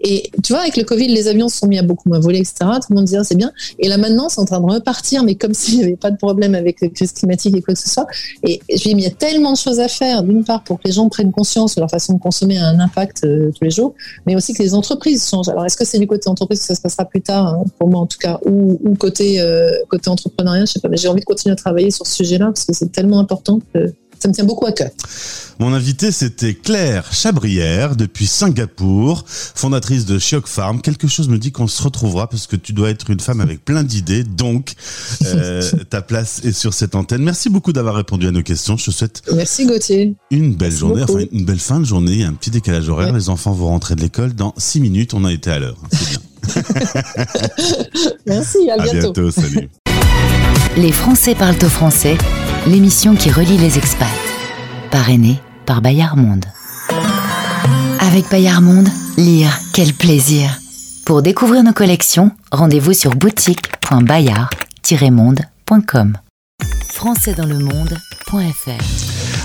Et 0.01 0.31
tu 0.43 0.53
vois, 0.53 0.63
avec 0.63 0.77
le 0.77 0.85
Covid, 0.85 1.09
les 1.09 1.29
avions 1.29 1.49
se 1.49 1.59
sont 1.59 1.67
mis 1.67 1.79
à 1.79 1.83
beaucoup 1.83 2.09
moins 2.09 2.21
voler, 2.21 2.39
etc. 2.39 2.55
Tout 2.61 2.89
le 2.91 2.97
monde 2.97 3.05
disait, 3.05 3.19
ah, 3.19 3.25
c'est 3.25 3.37
bien. 3.37 3.53
Et 3.79 3.89
là, 3.89 3.97
maintenant, 3.97 4.29
c'est 4.29 4.41
en 4.41 4.45
train 4.45 4.61
de 4.61 4.67
repartir, 4.67 5.25
mais 5.25 5.35
comme 5.35 5.55
s'il 5.59 5.79
n'y 5.79 5.85
avait 5.85 5.97
pas 5.97 6.11
de 6.11 6.17
problème 6.17 6.55
avec 6.55 6.81
la 6.81 6.89
crise 6.89 7.13
climatique 7.13 7.57
et 7.57 7.63
quoi 7.63 7.75
que 7.75 7.81
ce 7.81 7.89
soit. 7.89 8.07
Et 8.45 8.61
je 8.75 8.85
lui 8.85 8.91
ai 8.91 8.95
mis, 8.95 9.03
il 9.03 9.05
y 9.05 9.09
a 9.09 9.15
tellement 9.15 9.53
de 9.53 9.57
choses 9.57 9.81
à 9.81 9.89
faire, 9.89 10.23
d'une 10.23 10.45
part, 10.45 10.63
pour 10.65 10.79
que 10.79 10.87
les 10.87 10.93
gens 10.93 11.09
prennent 11.09 11.33
conscience 11.33 11.75
que 11.75 11.81
leur 11.81 11.91
façon 11.91 12.15
de 12.15 12.21
consommer 12.21 12.59
a 12.59 12.67
un 12.67 12.79
impact 12.81 13.25
euh, 13.25 13.51
tous 13.57 13.65
les 13.65 13.71
jours, 13.71 13.95
mais 14.27 14.37
aussi 14.37 14.55
que 14.55 14.63
les 14.63 14.75
entreprises 14.75 15.29
changent. 15.29 15.49
Alors, 15.49 15.65
est-ce 15.65 15.77
que 15.77 15.85
c'est 15.85 15.99
du 15.99 16.07
côté 16.07 16.29
entreprise 16.29 16.61
que 16.61 16.67
ça 16.67 16.75
se 16.75 16.81
passera 16.81 17.05
plus 17.05 17.23
tard, 17.23 17.47
hein, 17.47 17.65
pour 17.79 17.89
moi 17.89 18.01
en 18.01 18.07
tout 18.07 18.19
cas, 18.19 18.39
ou, 18.47 18.79
ou 18.85 18.95
côté, 18.95 19.41
euh, 19.41 19.73
côté 19.89 20.11
entrepreneuriat, 20.11 20.65
je 20.65 20.73
sais 20.73 20.81
pas, 20.81 20.89
mais 20.89 20.97
j'ai 20.97 21.09
envie 21.09 21.21
de 21.21 21.27
continuer 21.27 21.53
à 21.53 21.57
travailler 21.57 21.91
sur 21.91 22.07
ce 22.07 22.15
sujet-là 22.15 22.47
parce 22.47 22.65
que 22.65 22.73
c'est 22.73 22.93
tellement 22.93 23.19
important 23.19 23.61
que 23.73 23.93
ça 24.21 24.29
me 24.29 24.33
tient 24.35 24.45
beaucoup 24.45 24.67
à 24.67 24.73
cœur. 24.73 24.91
Mon 25.61 25.73
invité, 25.75 26.13
c'était 26.13 26.55
Claire 26.55 27.13
Chabrière, 27.13 27.97
depuis 27.97 28.27
Singapour, 28.27 29.25
fondatrice 29.27 30.05
de 30.07 30.19
Chiok 30.19 30.47
Farm. 30.47 30.81
Quelque 30.81 31.09
chose 31.09 31.29
me 31.29 31.39
dit 31.39 31.51
qu'on 31.53 31.67
se 31.67 31.83
retrouvera 31.83 32.29
parce 32.29 32.47
que 32.47 32.55
tu 32.57 32.73
dois 32.73 32.91
être 32.91 33.11
une 33.11 33.19
femme 33.21 33.41
avec 33.41 33.65
plein 33.65 33.83
d'idées. 33.83 34.23
Donc, 34.25 34.75
euh, 35.25 35.63
ta 35.91 36.01
place 36.03 36.41
est 36.45 36.53
sur 36.53 36.75
cette 36.75 36.95
antenne. 36.95 37.23
Merci 37.23 37.49
beaucoup 37.51 37.73
d'avoir 37.73 37.97
répondu 37.97 38.27
à 38.29 38.31
nos 38.31 38.43
questions. 38.43 38.77
Je 38.77 38.87
te 38.87 38.91
souhaite 38.93 39.23
Merci 39.35 39.67
Gauthier. 39.67 40.15
une 40.31 40.55
belle 40.55 40.69
Merci 40.69 40.79
journée, 40.79 41.01
beaucoup. 41.01 41.19
enfin 41.19 41.25
une 41.33 41.45
belle 41.45 41.59
fin 41.59 41.81
de 41.81 41.85
journée. 41.85 42.13
Il 42.13 42.21
y 42.21 42.25
a 42.25 42.29
un 42.29 42.35
petit 42.35 42.51
décalage 42.51 42.89
horaire. 42.89 43.09
Ouais. 43.13 43.19
Les 43.19 43.29
enfants 43.29 43.53
vont 43.53 43.67
rentrer 43.69 43.95
de 43.97 44.01
l'école 44.01 44.35
dans 44.35 44.55
6 44.57 44.81
minutes. 44.81 45.15
On 45.15 45.25
a 45.25 45.33
été 45.33 45.51
à 45.51 45.59
l'heure. 45.59 45.77
C'est 45.93 46.09
bien. 46.09 46.19
Merci, 48.27 48.71
à 48.71 48.75
À 48.75 48.85
bientôt. 48.85 49.13
bientôt. 49.13 49.31
Salut. 49.33 49.69
Les 50.77 50.93
Français 50.93 51.35
parlent 51.35 51.59
au 51.63 51.69
français, 51.69 52.17
l'émission 52.67 53.15
qui 53.17 53.31
relie 53.31 53.57
les 53.59 53.77
expats. 53.79 54.07
Parrainée 54.91 55.41
par 55.67 55.81
Bayard 55.83 56.17
Monde. 56.17 56.45
Avec 58.01 58.31
Bayard 58.31 58.63
Monde, 58.63 58.89
lire, 59.17 59.51
quel 59.75 59.93
plaisir. 59.93 60.59
Pour 61.05 61.23
découvrir 61.23 61.63
nos 61.65 61.73
collections, 61.73 62.31
rendez-vous 62.53 62.93
sur 62.93 63.15
boutique.bayard-monde.com. 63.17 66.17
Françaisdanslemonde.fr 66.93 68.71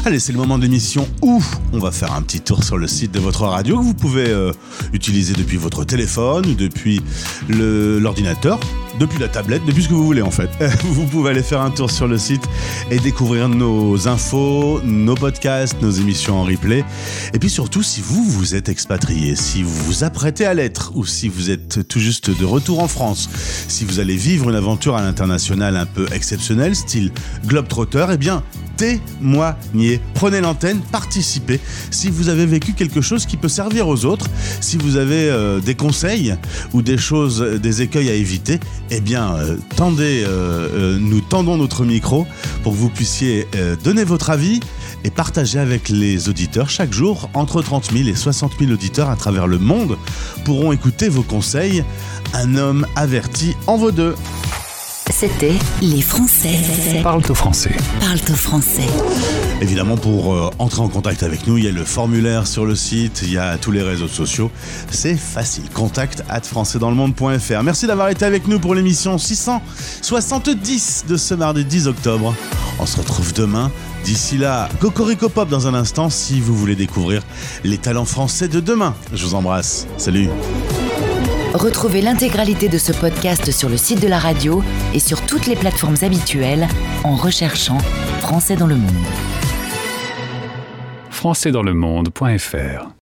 Allez, 0.06 0.20
c'est 0.20 0.34
le 0.34 0.38
moment 0.38 0.58
de 0.58 0.64
l'émission 0.64 1.08
où 1.22 1.42
on 1.72 1.80
va 1.80 1.92
faire 1.92 2.12
un 2.14 2.22
petit 2.22 2.42
tour 2.42 2.62
sur 2.62 2.78
le 2.78 2.90
site 2.90 3.14
de 3.14 3.20
votre 3.22 3.46
radio 3.46 3.78
que 3.80 3.84
vous 3.84 3.94
pouvez 3.94 4.28
euh, 4.28 4.52
utiliser 4.92 5.34
depuis 5.34 5.56
votre 5.56 5.86
téléphone 5.86 6.46
ou 6.48 6.56
depuis 6.56 7.02
le- 7.48 8.00
l'ordinateur, 8.00 8.60
depuis 9.00 9.20
la 9.20 9.28
tablette, 9.28 9.66
depuis 9.66 9.84
ce 9.84 9.90
que 9.90 9.94
vous 9.94 10.06
voulez 10.06 10.22
en 10.22 10.32
fait. 10.32 10.50
Vous 10.84 11.06
pouvez 11.06 11.32
aller 11.32 11.44
faire 11.44 11.62
un 11.62 11.72
tour 11.72 11.90
sur 11.90 12.08
le 12.08 12.18
site 12.18 12.44
et 12.92 13.00
découvrir 13.00 13.50
nos 13.50 14.08
infos, 14.08 14.82
nos 14.84 15.16
podcasts, 15.16 15.82
nos 15.82 15.92
émissions 15.92 16.36
en 16.40 16.44
replay. 16.44 16.84
Et 17.34 17.40
puis 17.40 17.50
surtout, 17.50 17.84
si 17.84 18.02
vous 18.02 18.24
vous 18.24 18.56
êtes 18.56 18.70
expatrié, 18.70 19.36
si 19.36 19.64
vous 19.64 19.76
vous 19.86 20.04
apprêtez 20.04 20.46
à 20.46 20.54
l'être 20.54 20.92
ou 20.96 21.06
si 21.06 21.28
vous 21.30 21.50
êtes 21.50 21.88
tout 21.88 22.00
juste 22.00 22.30
de 22.30 22.46
retour 22.46 22.80
en 22.80 22.88
France, 22.88 23.30
si 23.68 23.86
vous 23.86 24.00
allez 24.00 24.16
vivre 24.16 24.50
une 24.50 24.56
aventure 24.56 24.96
à 24.96 25.02
l'international 25.02 25.78
un 25.78 25.86
peu 25.86 26.06
exceptionnelle, 26.14 26.76
style 26.76 27.12
Globetrotter, 27.46 28.08
eh 28.14 28.18
bien, 28.18 28.44
témoignez. 28.78 30.00
Prenez 30.14 30.42
l'antenne, 30.42 30.82
participez. 30.92 31.60
Si 31.92 32.10
vous 32.10 32.30
avez 32.30 32.46
vécu 32.46 32.74
quelque 32.74 33.02
chose 33.02 33.26
qui 33.26 33.38
peut 33.38 33.50
servir 33.50 33.88
aux 33.88 34.06
autres, 34.06 34.28
si 34.62 34.78
vous 34.78 34.98
avez 34.98 35.30
euh, 35.30 35.60
des 35.60 35.76
conseils 35.76 36.36
ou 36.74 36.82
des 36.82 36.98
choses, 36.98 37.42
des 37.42 37.82
écueils 37.82 38.10
à 38.10 38.14
éviter, 38.14 38.60
eh 38.96 39.02
bien, 39.02 39.36
euh, 39.36 39.58
tendez, 39.76 40.24
euh, 40.24 40.70
euh, 40.72 40.98
nous 41.00 41.20
tendons 41.20 41.58
notre 41.58 41.84
micro 41.84 42.28
pour 42.62 42.74
que 42.74 42.78
vous 42.78 42.90
puissiez 42.90 43.48
euh, 43.56 43.76
donner 43.76 44.04
votre 44.04 44.30
avis 44.30 44.60
et 45.04 45.10
partager 45.10 45.58
avec 45.58 45.90
les 45.90 46.30
auditeurs 46.30 46.70
chaque 46.70 46.94
jour. 46.94 47.28
Entre 47.34 47.64
30 47.64 47.92
000 47.92 48.08
et 48.08 48.16
60 48.16 48.54
000 48.60 48.72
auditeurs 48.72 49.10
à 49.10 49.16
travers 49.16 49.48
le 49.48 49.58
monde 49.58 49.98
pourront 50.46 50.72
écouter 50.72 51.10
vos 51.10 51.24
conseils. 51.24 51.84
Un 52.34 52.56
homme 52.56 52.86
averti 52.96 53.56
en 53.66 53.78
vaut 53.78 53.92
deux. 53.92 54.16
C'était 55.12 55.54
Les 55.82 56.02
Français 56.02 56.60
Parle 57.02 57.24
au 57.30 57.34
français. 57.34 57.76
parlent 58.00 58.20
au 58.30 58.36
français. 58.36 58.88
Évidemment, 59.64 59.96
pour 59.96 60.34
euh, 60.34 60.52
entrer 60.60 60.82
en 60.82 60.90
contact 60.90 61.24
avec 61.24 61.48
nous, 61.48 61.58
il 61.58 61.64
y 61.64 61.70
a 61.70 61.72
le 61.72 61.86
formulaire 61.86 62.48
sur 62.48 62.66
le 62.66 62.76
site, 62.76 63.22
il 63.24 63.32
y 63.32 63.38
a 63.38 63.58
tous 63.58 63.72
les 63.72 63.82
réseaux 63.82 64.10
sociaux. 64.10 64.52
C'est 64.92 65.16
facile. 65.16 65.64
Contact 65.74 66.22
at 66.28 66.42
françaisdanslemonde.fr. 66.42 67.64
Merci 67.64 67.88
d'avoir 67.88 68.10
été 68.10 68.26
avec 68.26 68.50
nous 68.50 68.60
pour 68.60 68.76
l'émission 68.76 69.18
670 69.18 71.06
de 71.08 71.16
ce 71.16 71.34
mardi 71.34 71.64
10 71.64 71.88
octobre. 71.88 72.36
On 72.78 72.86
se 72.86 72.98
retrouve 72.98 73.32
demain. 73.32 73.72
D'ici 74.04 74.38
là, 74.38 74.68
Cocorico 74.82 75.30
Pop 75.30 75.48
dans 75.48 75.66
un 75.66 75.76
instant 75.76 76.10
si 76.10 76.42
vous 76.42 76.58
voulez 76.58 76.76
découvrir 76.76 77.24
les 77.64 77.78
talents 77.78 78.04
français 78.04 78.50
de 78.50 78.60
demain. 78.60 78.94
Je 79.14 79.26
vous 79.26 79.34
embrasse. 79.34 79.88
Salut. 79.96 80.28
Retrouvez 81.54 82.02
l'intégralité 82.02 82.68
de 82.68 82.78
ce 82.78 82.92
podcast 82.92 83.50
sur 83.52 83.70
le 83.70 83.78
site 83.78 84.02
de 84.02 84.10
la 84.10 84.20
radio 84.20 84.62
et 84.94 85.00
sur 85.00 85.22
toutes 85.22 85.46
les 85.48 85.56
plateformes 85.56 85.96
habituelles 86.02 86.68
en 87.06 87.16
recherchant 87.16 87.78
Français 88.20 88.58
dans 88.58 88.68
le 88.68 88.76
monde. 88.76 88.92
Françaisdanslemonde.fr 91.14 92.94